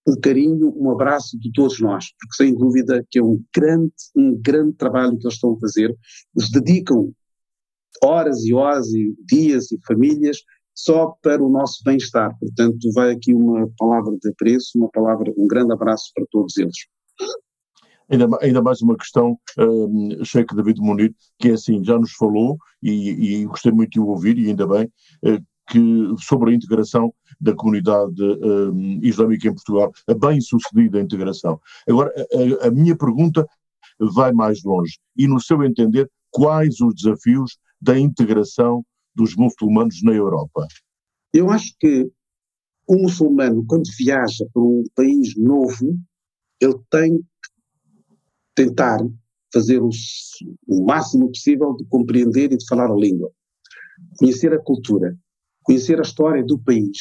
um 0.07 0.19
carinho, 0.21 0.75
um 0.77 0.91
abraço 0.91 1.39
de 1.39 1.53
todos 1.53 1.79
nós, 1.81 2.07
porque 2.19 2.35
sem 2.35 2.55
dúvida 2.55 3.07
que 3.09 3.19
é 3.19 3.23
um 3.23 3.41
grande, 3.55 3.93
um 4.17 4.35
grande 4.41 4.73
trabalho 4.73 5.17
que 5.17 5.27
eles 5.27 5.35
estão 5.35 5.55
a 5.55 5.61
fazer. 5.61 5.97
Eles 6.37 6.51
dedicam 6.51 7.13
horas 8.03 8.45
e 8.45 8.55
horas 8.55 8.93
e 8.93 9.15
dias 9.27 9.71
e 9.73 9.79
famílias 9.87 10.39
só 10.75 11.15
para 11.23 11.43
o 11.43 11.51
nosso 11.51 11.83
bem-estar. 11.85 12.37
Portanto, 12.39 12.93
vai 12.95 13.13
aqui 13.13 13.35
uma 13.35 13.69
palavra 13.79 14.17
de 14.21 14.31
apreço, 14.31 14.79
uma 14.79 14.89
palavra, 14.91 15.33
um 15.37 15.47
grande 15.47 15.73
abraço 15.73 16.11
para 16.15 16.25
todos 16.31 16.57
eles. 16.57 16.77
Ainda, 18.11 18.27
ainda 18.41 18.63
mais 18.63 18.83
uma 18.83 18.97
questão, 18.97 19.39
um, 19.59 20.09
David 20.55 20.81
Munir, 20.81 21.15
que 21.39 21.49
é 21.49 21.53
assim, 21.53 21.83
já 21.83 21.99
nos 21.99 22.13
falou, 22.13 22.59
e, 22.83 23.43
e 23.43 23.45
gostei 23.47 23.73
muito 23.73 23.93
de 23.93 24.01
o 24.01 24.09
ouvir, 24.09 24.39
e 24.39 24.49
ainda 24.49 24.67
bem, 24.67 24.85
uh, 25.25 25.43
que, 25.71 25.81
sobre 26.19 26.51
a 26.51 26.55
integração 26.55 27.15
da 27.41 27.55
comunidade 27.55 28.23
um, 28.23 28.99
islâmica 29.03 29.49
em 29.49 29.55
Portugal, 29.55 29.93
a 30.07 30.15
bem-sucedida 30.15 31.01
integração. 31.01 31.59
Agora, 31.89 32.13
a, 32.63 32.67
a 32.67 32.71
minha 32.71 32.97
pergunta 32.97 33.47
vai 33.99 34.33
mais 34.33 34.63
longe, 34.63 34.99
e 35.17 35.27
no 35.27 35.41
seu 35.41 35.63
entender, 35.63 36.11
quais 36.31 36.81
os 36.81 36.95
desafios 36.95 37.57
da 37.83 37.99
integração 37.99 38.85
dos 39.15 39.35
muçulmanos 39.35 40.01
na 40.03 40.13
Europa? 40.13 40.67
Eu 41.35 41.51
acho 41.51 41.75
que 41.81 42.09
o 42.87 42.97
muçulmano, 42.97 43.65
quando 43.67 43.91
viaja 43.99 44.47
para 44.53 44.63
um 44.63 44.85
país 44.95 45.37
novo, 45.37 45.99
ele 46.61 46.79
tem 46.91 47.19
que 47.19 47.25
tentar 48.55 48.99
fazer 49.53 49.83
o, 49.83 49.91
o 50.69 50.85
máximo 50.85 51.29
possível 51.29 51.75
de 51.75 51.85
compreender 51.87 52.53
e 52.53 52.57
de 52.57 52.67
falar 52.67 52.91
a 52.91 52.95
língua, 52.95 53.31
conhecer 54.19 54.53
a 54.55 54.63
cultura, 54.63 55.19
conhecer 55.63 55.99
a 55.99 56.03
história 56.03 56.45
do 56.45 56.59
país, 56.59 56.99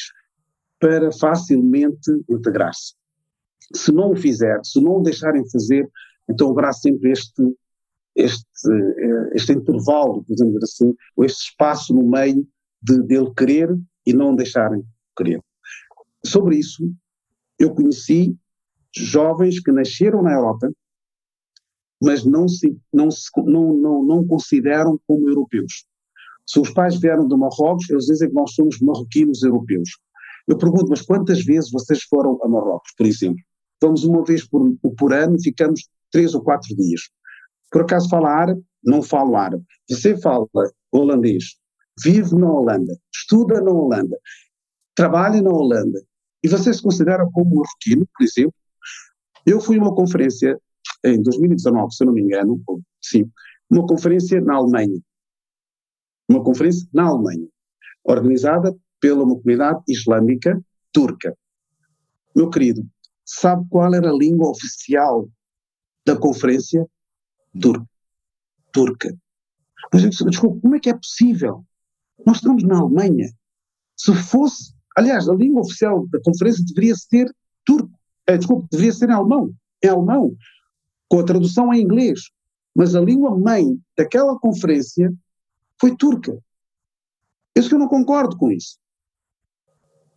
para 0.80 1.12
facilmente 1.12 2.10
integrar-se. 2.28 2.94
Se 3.74 3.92
não 3.92 4.10
o 4.10 4.16
fizer, 4.16 4.60
se 4.64 4.80
não 4.80 4.96
o 4.96 5.02
deixarem 5.02 5.48
fazer, 5.48 5.88
então 6.28 6.50
haverá 6.50 6.72
sempre 6.72 7.12
este 7.12 7.42
este, 8.14 8.44
eh, 8.70 9.30
este 9.34 9.52
intervalo, 9.52 10.24
dizer 10.28 10.58
assim, 10.62 10.94
ou 11.16 11.24
este 11.24 11.50
espaço 11.50 11.94
no 11.94 12.02
meio 12.02 12.46
de 12.82 13.02
dele 13.02 13.32
querer 13.36 13.76
e 14.06 14.12
não 14.12 14.34
deixarem 14.34 14.84
querer. 15.16 15.40
Sobre 16.24 16.56
isso, 16.56 16.90
eu 17.58 17.74
conheci 17.74 18.36
jovens 18.94 19.60
que 19.60 19.72
nasceram 19.72 20.22
na 20.22 20.32
Europa, 20.32 20.70
mas 22.02 22.24
não 22.24 22.48
se, 22.48 22.76
não, 22.92 23.10
se, 23.10 23.30
não, 23.36 23.72
não, 23.74 24.04
não 24.04 24.26
consideram 24.26 25.00
como 25.06 25.28
europeus. 25.28 25.86
Se 26.44 26.58
os 26.58 26.70
pais 26.70 26.98
vieram 26.98 27.26
de 27.26 27.36
Marrocos, 27.36 27.88
eles 27.88 28.06
dizem 28.06 28.28
que 28.28 28.34
nós 28.34 28.52
somos 28.52 28.80
marroquinos 28.80 29.42
europeus. 29.42 29.90
Eu 30.46 30.58
pergunto, 30.58 30.86
mas 30.88 31.00
quantas 31.00 31.44
vezes 31.44 31.70
vocês 31.70 32.02
foram 32.02 32.38
a 32.42 32.48
Marrocos, 32.48 32.92
por 32.96 33.06
exemplo? 33.06 33.42
Vamos 33.80 34.04
uma 34.04 34.24
vez 34.24 34.44
por, 34.44 34.76
por 34.98 35.12
ano, 35.12 35.40
ficamos 35.40 35.88
três 36.10 36.34
ou 36.34 36.42
quatro 36.42 36.74
dias. 36.76 37.02
Por 37.72 37.82
acaso 37.82 38.08
fala 38.08 38.30
árabe? 38.30 38.62
Não 38.84 39.02
falo 39.02 39.36
árabe. 39.36 39.64
Você 39.88 40.16
fala 40.20 40.46
holandês, 40.92 41.56
vive 42.04 42.34
na 42.34 42.50
Holanda, 42.50 42.96
estuda 43.14 43.60
na 43.60 43.70
Holanda, 43.70 44.18
trabalha 44.94 45.40
na 45.40 45.50
Holanda, 45.50 46.00
e 46.44 46.48
você 46.48 46.72
se 46.72 46.82
considera 46.82 47.26
como 47.32 47.56
marroquino, 47.56 48.06
por 48.14 48.24
exemplo? 48.24 48.54
Eu 49.46 49.60
fui 49.60 49.78
a 49.78 49.82
uma 49.82 49.94
conferência 49.94 50.60
em 51.04 51.22
2019, 51.22 51.94
se 51.94 52.02
eu 52.02 52.06
não 52.06 52.14
me 52.14 52.22
engano, 52.22 52.62
sim, 53.00 53.30
uma 53.70 53.86
conferência 53.86 54.40
na 54.40 54.54
Alemanha. 54.54 55.00
Uma 56.28 56.42
conferência 56.42 56.86
na 56.92 57.04
Alemanha, 57.04 57.48
organizada 58.04 58.74
pela 59.00 59.24
uma 59.24 59.36
comunidade 59.36 59.82
islâmica 59.88 60.60
turca. 60.92 61.36
Meu 62.34 62.50
querido, 62.50 62.86
sabe 63.24 63.66
qual 63.68 63.92
era 63.94 64.10
a 64.10 64.14
língua 64.14 64.50
oficial 64.50 65.28
da 66.06 66.16
conferência? 66.16 66.86
Turca. 67.60 67.86
turca. 68.72 69.18
Eu 69.92 69.98
disse, 69.98 70.24
desculpa, 70.24 70.60
como 70.60 70.76
é 70.76 70.80
que 70.80 70.90
é 70.90 70.94
possível? 70.94 71.64
Nós 72.24 72.36
estamos 72.36 72.62
na 72.62 72.78
Alemanha. 72.78 73.30
Se 73.96 74.14
fosse, 74.14 74.74
aliás, 74.96 75.28
a 75.28 75.34
língua 75.34 75.62
oficial 75.62 76.06
da 76.08 76.20
conferência 76.20 76.64
deveria 76.64 76.94
ser 76.94 77.34
turco, 77.64 77.90
é, 78.26 78.36
desculpa, 78.36 78.66
deveria 78.70 78.92
ser 78.92 79.08
em 79.08 79.12
alemão, 79.12 79.52
em 79.82 79.88
alemão, 79.88 80.36
com 81.08 81.20
a 81.20 81.24
tradução 81.24 81.72
em 81.74 81.82
inglês. 81.82 82.30
Mas 82.74 82.94
a 82.94 83.00
língua 83.00 83.36
mãe 83.36 83.78
daquela 83.96 84.38
conferência 84.38 85.12
foi 85.80 85.94
turca. 85.96 86.38
Isso 87.56 87.68
que 87.68 87.74
eu 87.74 87.78
não 87.78 87.88
concordo 87.88 88.36
com 88.36 88.50
isso. 88.50 88.78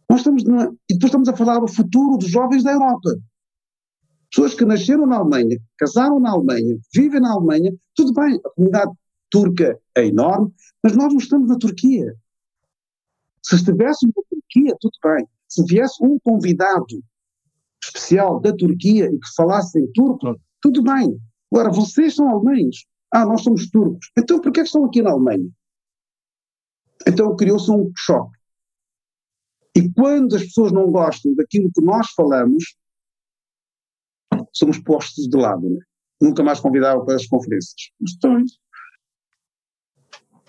Nós 0.10 0.20
estamos 0.20 0.44
na, 0.44 0.72
e 0.90 0.94
depois 0.94 1.06
estamos 1.10 1.28
a 1.28 1.36
falar 1.36 1.60
do 1.60 1.68
futuro 1.68 2.18
dos 2.18 2.30
jovens 2.30 2.64
da 2.64 2.72
Europa. 2.72 3.10
Pessoas 4.30 4.54
que 4.54 4.66
nasceram 4.66 5.06
na 5.06 5.18
Alemanha, 5.18 5.58
casaram 5.78 6.20
na 6.20 6.32
Alemanha, 6.32 6.78
vivem 6.94 7.22
na 7.22 7.34
Alemanha, 7.34 7.74
tudo 7.96 8.14
bem, 8.14 8.40
a 8.44 8.50
comunidade 8.50 8.92
turca 9.30 9.80
é 9.96 10.06
enorme, 10.06 10.54
mas 10.84 10.96
nós 10.96 11.12
não 11.12 11.18
estamos 11.18 11.50
na 11.50 11.58
Turquia. 11.58 12.16
Se 13.44 13.56
estivéssemos 13.56 14.14
na 14.16 14.24
Turquia, 14.30 14.76
tudo 14.80 14.98
bem. 15.04 15.28
Se 15.48 15.64
viesse 15.66 16.04
um 16.04 16.18
convidado 16.20 17.04
especial 17.84 18.40
da 18.40 18.54
Turquia 18.54 19.06
e 19.06 19.20
que 19.20 19.34
falasse 19.36 19.80
em 19.80 19.92
turco, 19.92 20.40
tudo 20.62 20.82
bem. 20.82 21.20
Agora, 21.52 21.70
vocês 21.72 22.16
são 22.16 22.30
alemães. 22.30 22.86
Ah, 23.12 23.26
nós 23.26 23.44
somos 23.44 23.70
turcos. 23.70 24.10
Então, 24.18 24.42
por 24.42 24.52
que 24.52 24.62
estão 24.62 24.86
aqui 24.86 25.02
na 25.02 25.12
Alemanha? 25.12 25.48
Então, 27.08 27.36
criou-se 27.36 27.70
um 27.70 27.92
choque. 27.96 28.38
E 29.76 29.92
quando 29.92 30.36
as 30.36 30.44
pessoas 30.44 30.72
não 30.72 30.90
gostam 30.92 31.36
daquilo 31.36 31.70
que 31.74 31.82
nós 31.82 32.08
falamos, 32.16 32.76
somos 34.56 34.80
postos 34.80 35.28
de 35.28 35.38
lado. 35.38 35.70
Né? 35.70 35.80
Nunca 36.22 36.44
mais 36.44 36.60
convidava 36.60 37.04
para 37.04 37.16
as 37.16 37.28
conferências. 37.28 37.92
Então, 38.02 38.44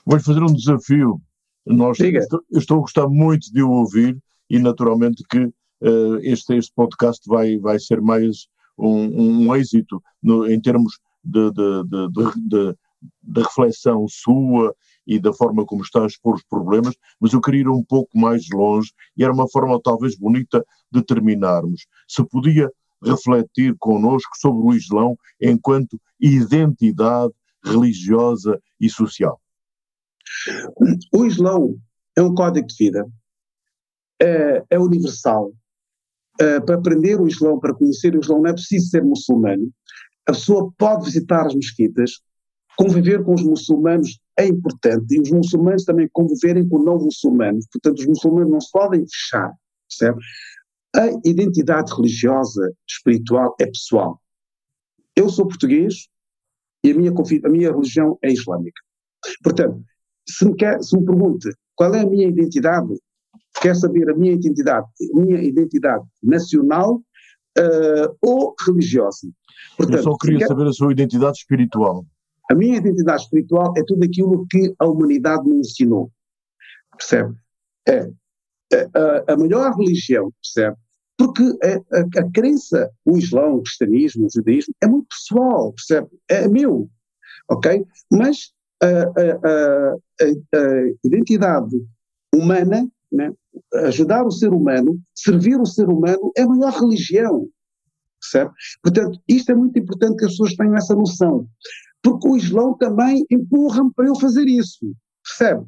Vou 0.07 0.21
fazer 0.21 0.41
um 0.41 0.55
desafio. 0.55 1.21
Nós, 1.67 1.99
estou, 1.99 2.41
eu 2.53 2.61
estou 2.61 2.77
a 2.77 2.81
gostar 2.81 3.09
muito 3.09 3.53
de 3.53 3.61
o 3.61 3.71
ouvir 3.71 4.17
e 4.49 4.57
naturalmente 4.57 5.25
que 5.29 5.41
uh, 5.41 6.17
este, 6.23 6.55
este 6.55 6.73
podcast 6.73 7.29
vai, 7.29 7.59
vai 7.59 7.81
ser 7.81 8.01
mais 8.01 8.47
um, 8.79 9.49
um 9.49 9.57
êxito 9.57 10.01
no, 10.23 10.49
em 10.49 10.61
termos 10.61 11.01
de, 11.25 11.51
de, 11.51 11.83
de, 11.83 12.77
de, 13.21 13.43
reflexão 13.43 14.07
sua 14.09 14.77
e 15.05 15.19
da 15.19 15.33
forma 15.33 15.67
como 15.67 15.83
está 15.83 16.05
a 16.05 16.07
expor 16.07 16.37
os 16.37 16.45
problemas, 16.45 16.95
mas 17.21 17.33
eu 17.33 17.41
queria 17.41 17.63
ir 17.63 17.69
um 17.69 17.83
pouco 17.83 18.17
mais 18.17 18.45
longe 18.53 18.93
e 19.17 19.25
era 19.25 19.33
uma 19.33 19.49
forma 19.49 19.81
talvez 19.83 20.17
bonita 20.17 20.65
de 20.93 21.03
terminarmos. 21.03 21.85
Se 22.07 22.25
podia 22.25 22.71
refletir 23.03 23.75
connosco 23.79 24.37
sobre 24.37 24.67
o 24.67 24.75
Islão 24.75 25.17
enquanto 25.41 26.01
identidade 26.21 27.33
religiosa 27.65 28.61
e 28.81 28.89
social? 28.89 29.41
O 31.13 31.25
Islão 31.25 31.77
é 32.17 32.23
um 32.23 32.35
código 32.35 32.67
de 32.67 32.75
vida, 32.79 33.07
é, 34.21 34.65
é 34.71 34.79
universal. 34.79 35.53
É, 36.39 36.61
para 36.61 36.75
aprender 36.75 37.19
o 37.19 37.27
Islão, 37.27 37.59
para 37.59 37.75
conhecer 37.75 38.15
o 38.15 38.21
Islão, 38.21 38.43
não 38.43 38.51
é 38.51 38.53
preciso 38.53 38.89
ser 38.89 39.03
muçulmano. 39.03 39.71
A 40.27 40.33
pessoa 40.33 40.71
pode 40.77 41.07
visitar 41.07 41.47
as 41.47 41.55
mesquitas, 41.55 42.21
conviver 42.77 43.25
com 43.25 43.35
os 43.35 43.43
muçulmanos 43.43 44.21
é 44.39 44.47
importante, 44.47 45.15
e 45.15 45.21
os 45.21 45.31
muçulmanos 45.31 45.85
também 45.85 46.09
conviverem 46.13 46.69
com 46.69 46.79
não 46.79 46.99
muçulmanos. 46.99 47.67
Portanto, 47.73 48.01
os 48.01 48.07
muçulmanos 48.07 48.51
não 48.51 48.61
se 48.61 48.71
podem 48.71 49.01
fechar, 49.09 49.53
percebe? 49.89 50.21
A 50.97 51.09
identidade 51.29 51.93
religiosa, 51.95 52.73
espiritual, 52.89 53.55
é 53.61 53.67
pessoal. 53.67 54.21
Eu 55.15 55.29
sou 55.29 55.47
português 55.47 56.09
e 56.83 56.91
a 56.91 56.95
minha, 56.95 57.13
a 57.13 57.49
minha 57.49 57.71
religião 57.71 58.19
é 58.23 58.33
islâmica. 58.33 58.81
Portanto, 59.43 59.85
se 60.29 60.45
me, 60.47 60.55
quer, 60.57 60.83
se 60.83 60.97
me 60.97 61.05
pergunta 61.05 61.51
qual 61.75 61.95
é 61.95 62.01
a 62.01 62.07
minha 62.07 62.27
identidade, 62.29 62.95
quer 63.61 63.77
saber 63.77 64.09
a 64.11 64.15
minha 64.15 64.33
identidade, 64.33 64.87
a 65.15 65.21
minha 65.21 65.43
identidade 65.43 66.05
nacional 66.23 67.03
uh, 67.59 68.17
ou 68.23 68.55
religiosa. 68.67 69.29
Portanto, 69.77 69.99
Eu 69.99 70.03
só 70.03 70.17
queria 70.17 70.39
quer, 70.39 70.49
saber 70.49 70.67
a 70.67 70.73
sua 70.73 70.93
identidade 70.93 71.39
espiritual. 71.39 72.07
A 72.51 72.55
minha 72.55 72.77
identidade 72.77 73.23
espiritual 73.23 73.75
é 73.77 73.83
tudo 73.87 74.05
aquilo 74.05 74.47
que 74.51 74.75
a 74.79 74.87
humanidade 74.87 75.47
me 75.47 75.57
ensinou. 75.57 76.11
Percebe? 76.97 77.35
É. 77.87 78.09
A, 78.73 78.99
a, 78.99 79.35
a 79.35 79.37
melhor 79.37 79.73
religião, 79.77 80.33
percebe? 80.43 80.77
Porque 81.17 81.43
a, 81.43 81.99
a, 81.99 82.01
a, 82.21 82.31
crença, 82.33 82.91
o 83.05 83.17
Islão, 83.17 83.57
o 83.57 83.63
cristianismo, 83.63 84.27
o 84.27 84.31
judaísmo, 84.31 84.75
é 84.83 84.87
muito 84.87 85.09
pessoal, 85.09 85.73
percebe? 85.73 86.09
É 86.29 86.47
meu, 86.47 86.91
ok? 87.49 87.85
Mas 88.11 88.53
a, 88.83 89.97
a 90.55 90.59
identidade 91.05 91.77
humana, 92.35 92.87
né? 93.11 93.33
ajudar 93.87 94.25
o 94.27 94.31
ser 94.31 94.53
humano, 94.53 95.01
servir 95.15 95.59
o 95.59 95.67
ser 95.67 95.89
humano, 95.89 96.33
é 96.37 96.43
a 96.43 96.47
maior 96.47 96.73
religião, 96.73 97.49
percebe? 98.21 98.51
Portanto, 98.83 99.19
isto 99.27 99.53
é 99.53 99.55
muito 99.55 99.79
importante 99.79 100.19
que 100.19 100.25
as 100.25 100.33
pessoas 100.33 100.55
tenham 100.55 100.77
essa 100.77 100.95
noção, 100.95 101.49
porque 102.03 102.29
o 102.29 102.37
Islão 102.37 102.77
também 102.77 103.25
empurra-me 103.31 103.93
para 103.95 104.07
eu 104.07 104.15
fazer 104.17 104.47
isso, 104.47 104.93
percebe? 105.25 105.65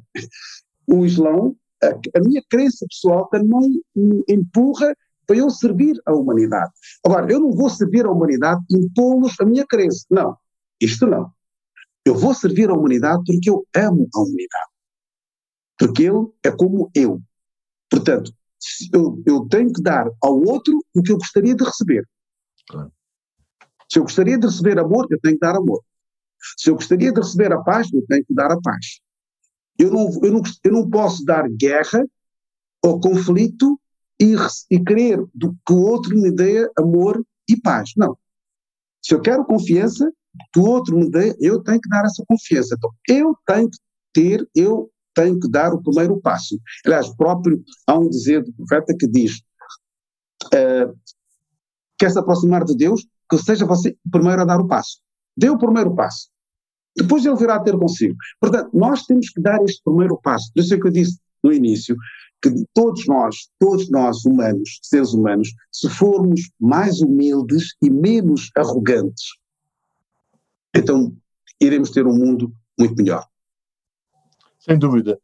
O 0.87 1.05
Islão, 1.05 1.55
a, 1.81 1.87
a 1.87 2.21
minha 2.21 2.43
crença 2.49 2.85
pessoal 2.87 3.27
também 3.29 3.81
me 3.95 4.23
empurra 4.27 4.95
para 5.29 5.37
eu 5.37 5.47
servir 5.51 6.01
a 6.07 6.11
humanidade. 6.11 6.71
Agora, 7.05 7.31
eu 7.31 7.39
não 7.39 7.51
vou 7.51 7.69
servir 7.69 8.03
a 8.03 8.09
humanidade 8.09 8.63
impô-los 8.71 9.39
a 9.39 9.45
minha 9.45 9.63
crença. 9.63 10.03
Não, 10.09 10.35
isto 10.81 11.05
não. 11.05 11.31
Eu 12.03 12.15
vou 12.15 12.33
servir 12.33 12.67
a 12.71 12.73
humanidade 12.73 13.21
porque 13.27 13.47
eu 13.47 13.63
amo 13.75 14.09
a 14.11 14.19
humanidade. 14.19 14.71
Porque 15.77 16.03
ele 16.05 16.27
é 16.43 16.49
como 16.49 16.89
eu. 16.95 17.21
Portanto, 17.91 18.33
eu, 18.91 19.21
eu 19.23 19.47
tenho 19.47 19.71
que 19.71 19.83
dar 19.83 20.09
ao 20.19 20.41
outro 20.41 20.83
o 20.95 21.03
que 21.03 21.11
eu 21.11 21.17
gostaria 21.19 21.53
de 21.53 21.63
receber. 21.63 22.03
Claro. 22.67 22.91
Se 23.91 23.99
eu 23.99 24.03
gostaria 24.03 24.37
de 24.37 24.47
receber 24.47 24.79
amor, 24.79 25.05
eu 25.11 25.19
tenho 25.19 25.35
que 25.35 25.45
dar 25.45 25.55
amor. 25.55 25.83
Se 26.57 26.71
eu 26.71 26.73
gostaria 26.73 27.13
de 27.13 27.19
receber 27.19 27.53
a 27.53 27.61
paz, 27.61 27.87
eu 27.93 28.03
tenho 28.07 28.25
que 28.25 28.33
dar 28.33 28.51
a 28.51 28.59
paz. 28.59 28.99
Eu 29.77 29.91
não, 29.91 30.09
eu 30.23 30.31
não, 30.31 30.41
eu 30.63 30.71
não 30.71 30.89
posso 30.89 31.23
dar 31.23 31.47
guerra 31.47 32.03
ou 32.83 32.99
conflito 32.99 33.79
e, 34.19 34.35
e 34.69 34.83
querer 34.83 35.23
do, 35.33 35.55
que 35.65 35.73
o 35.73 35.81
outro 35.81 36.15
me 36.15 36.31
dê 36.31 36.69
amor 36.77 37.23
e 37.49 37.59
paz. 37.59 37.91
Não. 37.95 38.17
Se 39.01 39.13
eu 39.13 39.21
quero 39.21 39.45
confiança, 39.45 40.11
que 40.53 40.59
o 40.59 40.65
outro 40.65 40.97
me 40.97 41.09
dê, 41.09 41.35
eu 41.39 41.61
tenho 41.63 41.79
que 41.79 41.89
dar 41.89 42.05
essa 42.05 42.23
confiança. 42.27 42.75
Então, 42.75 42.91
eu 43.07 43.35
tenho 43.47 43.69
que 43.69 43.77
ter, 44.13 44.47
eu 44.55 44.91
tenho 45.13 45.39
que 45.39 45.49
dar 45.49 45.73
o 45.73 45.81
primeiro 45.81 46.19
passo. 46.19 46.59
Aliás, 46.85 47.09
próprio, 47.15 47.63
há 47.87 47.97
um 47.97 48.09
dizer 48.09 48.43
do 48.43 48.53
profeta 48.53 48.95
que 48.97 49.07
diz: 49.07 49.41
uh, 50.45 50.97
quer 51.97 52.11
se 52.11 52.19
aproximar 52.19 52.63
de 52.63 52.75
Deus, 52.75 53.05
que 53.29 53.37
seja 53.37 53.65
você 53.65 53.95
o 54.05 54.11
primeiro 54.11 54.41
a 54.41 54.45
dar 54.45 54.59
o 54.59 54.67
passo. 54.67 54.99
Dê 55.35 55.49
o 55.49 55.57
primeiro 55.57 55.95
passo. 55.95 56.29
Depois 56.95 57.25
ele 57.25 57.35
virá 57.35 57.55
a 57.55 57.59
ter 57.63 57.77
consigo. 57.77 58.15
Portanto, 58.41 58.69
nós 58.73 59.03
temos 59.03 59.29
que 59.29 59.41
dar 59.41 59.61
este 59.63 59.81
primeiro 59.83 60.19
passo. 60.21 60.51
Por 60.53 60.61
isso 60.61 60.73
é 60.73 60.79
que 60.79 60.87
eu 60.87 60.91
disse 60.91 61.19
no 61.43 61.53
início 61.53 61.95
que 62.41 62.49
todos 62.73 63.05
nós, 63.05 63.49
todos 63.59 63.89
nós 63.89 64.25
humanos, 64.25 64.79
seres 64.81 65.13
humanos, 65.13 65.49
se 65.71 65.89
formos 65.89 66.49
mais 66.59 67.01
humildes 67.01 67.75
e 67.81 67.89
menos 67.89 68.49
arrogantes, 68.55 69.25
então 70.75 71.15
iremos 71.59 71.91
ter 71.91 72.07
um 72.07 72.15
mundo 72.15 72.53
muito 72.79 72.95
melhor. 72.95 73.25
Sem 74.59 74.77
dúvida. 74.77 75.19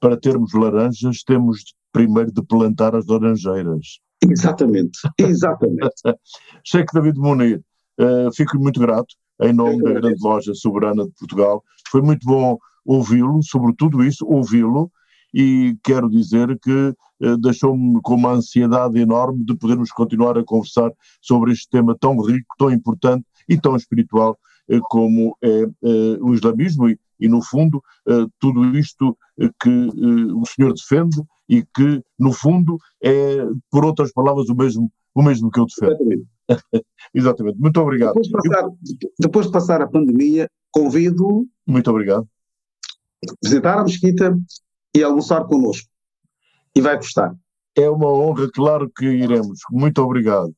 Para 0.00 0.16
termos 0.16 0.52
laranjas, 0.54 1.22
temos 1.24 1.74
primeiro 1.92 2.32
de 2.32 2.42
plantar 2.42 2.94
as 2.94 3.06
laranjeiras. 3.06 4.00
Exatamente, 4.22 4.98
exatamente. 5.18 6.02
Cheque 6.64 6.92
David 6.92 7.18
Munir, 7.18 7.62
uh, 8.00 8.32
fico 8.34 8.58
muito 8.58 8.80
grato 8.80 9.14
em 9.40 9.52
nome 9.52 9.82
da 9.82 9.92
grande 9.92 10.20
loja 10.20 10.52
soberana 10.54 11.04
de 11.04 11.12
Portugal. 11.12 11.62
Foi 11.90 12.02
muito 12.02 12.26
bom 12.26 12.58
ouvi-lo, 12.84 13.42
sobre 13.42 13.74
tudo 13.76 14.02
isso, 14.02 14.26
ouvi-lo, 14.26 14.90
e 15.32 15.76
quero 15.82 16.08
dizer 16.08 16.58
que 16.58 16.94
eh, 17.20 17.36
deixou-me 17.38 18.00
com 18.02 18.14
uma 18.14 18.32
ansiedade 18.32 18.98
enorme 18.98 19.44
de 19.44 19.56
podermos 19.56 19.90
continuar 19.90 20.38
a 20.38 20.44
conversar 20.44 20.90
sobre 21.20 21.52
este 21.52 21.68
tema 21.68 21.96
tão 21.98 22.18
rico, 22.20 22.54
tão 22.58 22.70
importante 22.70 23.24
e 23.48 23.58
tão 23.58 23.76
espiritual 23.76 24.38
eh, 24.68 24.78
como 24.88 25.36
é 25.42 25.62
eh, 25.62 26.18
o 26.20 26.32
islamismo 26.32 26.88
e, 26.88 26.98
e 27.20 27.28
no 27.28 27.42
fundo, 27.42 27.82
tudo 28.38 28.78
isto 28.78 29.18
que 29.60 29.90
o 30.32 30.46
senhor 30.46 30.72
defende 30.72 31.20
e 31.48 31.64
que, 31.74 32.00
no 32.16 32.32
fundo, 32.32 32.78
é, 33.02 33.44
por 33.72 33.84
outras 33.84 34.12
palavras, 34.12 34.48
o 34.48 34.54
mesmo, 34.54 34.88
o 35.12 35.20
mesmo 35.20 35.50
que 35.50 35.58
eu 35.58 35.66
defendo. 35.66 35.94
Exatamente. 35.94 36.26
Exatamente. 37.12 37.58
Muito 37.58 37.80
obrigado. 37.80 38.14
Depois 38.14 38.28
de, 38.28 38.32
passar, 38.32 38.70
depois 39.18 39.46
de 39.46 39.52
passar 39.52 39.82
a 39.82 39.88
pandemia, 39.88 40.48
convido. 40.70 41.44
Muito 41.66 41.90
obrigado. 41.90 42.28
Visitar 43.42 43.80
a 43.80 43.82
mesquita 43.82 44.38
e 44.94 45.02
almoçar 45.02 45.44
connosco. 45.44 45.88
E 46.74 46.80
vai 46.80 46.96
gostar. 46.96 47.34
É 47.76 47.88
uma 47.88 48.12
honra, 48.12 48.50
claro 48.52 48.90
que 48.90 49.06
iremos. 49.06 49.60
Muito 49.70 50.02
obrigado. 50.02 50.52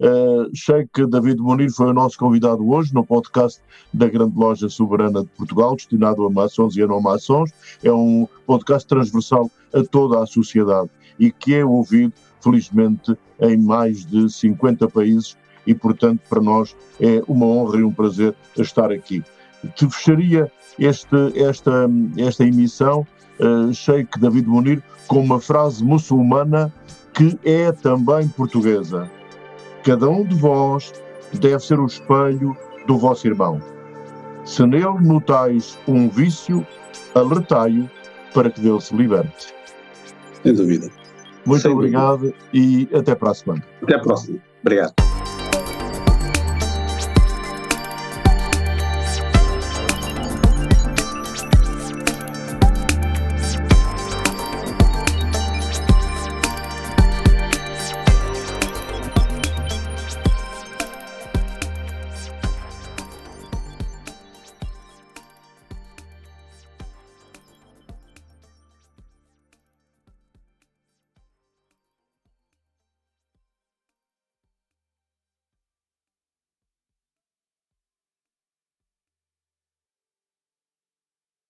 Uh, 0.00 0.50
Sheikh 0.52 1.06
David 1.06 1.40
Munir 1.40 1.70
foi 1.72 1.86
o 1.86 1.92
nosso 1.92 2.18
convidado 2.18 2.68
hoje 2.68 2.92
no 2.92 3.06
podcast 3.06 3.60
da 3.92 4.08
Grande 4.08 4.36
Loja 4.36 4.68
Soberana 4.68 5.22
de 5.22 5.28
Portugal, 5.28 5.76
destinado 5.76 6.24
a 6.26 6.30
maçons 6.30 6.76
e 6.76 6.82
a 6.82 6.86
não 6.86 7.00
maçons. 7.00 7.52
É 7.82 7.92
um 7.92 8.26
podcast 8.44 8.88
transversal 8.88 9.48
a 9.72 9.84
toda 9.84 10.20
a 10.20 10.26
sociedade 10.26 10.90
e 11.18 11.30
que 11.30 11.54
é 11.54 11.64
ouvido, 11.64 12.12
felizmente, 12.40 13.16
em 13.40 13.56
mais 13.56 14.04
de 14.04 14.28
50 14.28 14.88
países 14.88 15.36
e, 15.66 15.74
portanto, 15.74 16.20
para 16.28 16.40
nós 16.40 16.74
é 17.00 17.22
uma 17.28 17.46
honra 17.46 17.78
e 17.78 17.84
um 17.84 17.92
prazer 17.92 18.34
estar 18.56 18.90
aqui. 18.90 19.22
Te 19.76 19.88
fecharia 19.88 20.50
este, 20.78 21.40
esta, 21.40 21.88
esta 22.18 22.44
emissão 22.44 23.06
uh, 23.40 23.72
Sheikh 23.72 24.18
David 24.18 24.48
Munir 24.48 24.82
com 25.06 25.20
uma 25.20 25.40
frase 25.40 25.82
muçulmana 25.84 26.72
que 27.12 27.38
é 27.44 27.70
também 27.72 28.28
portuguesa. 28.28 29.10
Cada 29.84 30.08
um 30.08 30.24
de 30.24 30.34
vós 30.34 30.92
deve 31.34 31.60
ser 31.60 31.78
o 31.78 31.86
espelho 31.86 32.56
do 32.86 32.98
vosso 32.98 33.26
irmão. 33.26 33.60
Se 34.44 34.66
nele 34.66 35.00
notais 35.00 35.78
um 35.86 36.08
vício, 36.08 36.66
alertai-o 37.14 37.88
para 38.32 38.50
que 38.50 38.60
dele 38.60 38.80
se 38.80 38.94
liberte. 38.94 39.54
Sem 40.42 40.54
dúvida. 40.54 40.90
Muito 41.46 41.62
Sem 41.62 41.72
obrigado 41.72 42.18
dúvida. 42.18 42.36
e 42.52 42.88
até 42.94 43.14
para 43.14 43.30
a 43.30 43.34
semana. 43.34 43.64
Até 43.82 43.94
a 43.94 43.98
próxima. 44.00 44.38
Obrigado. 44.60 45.13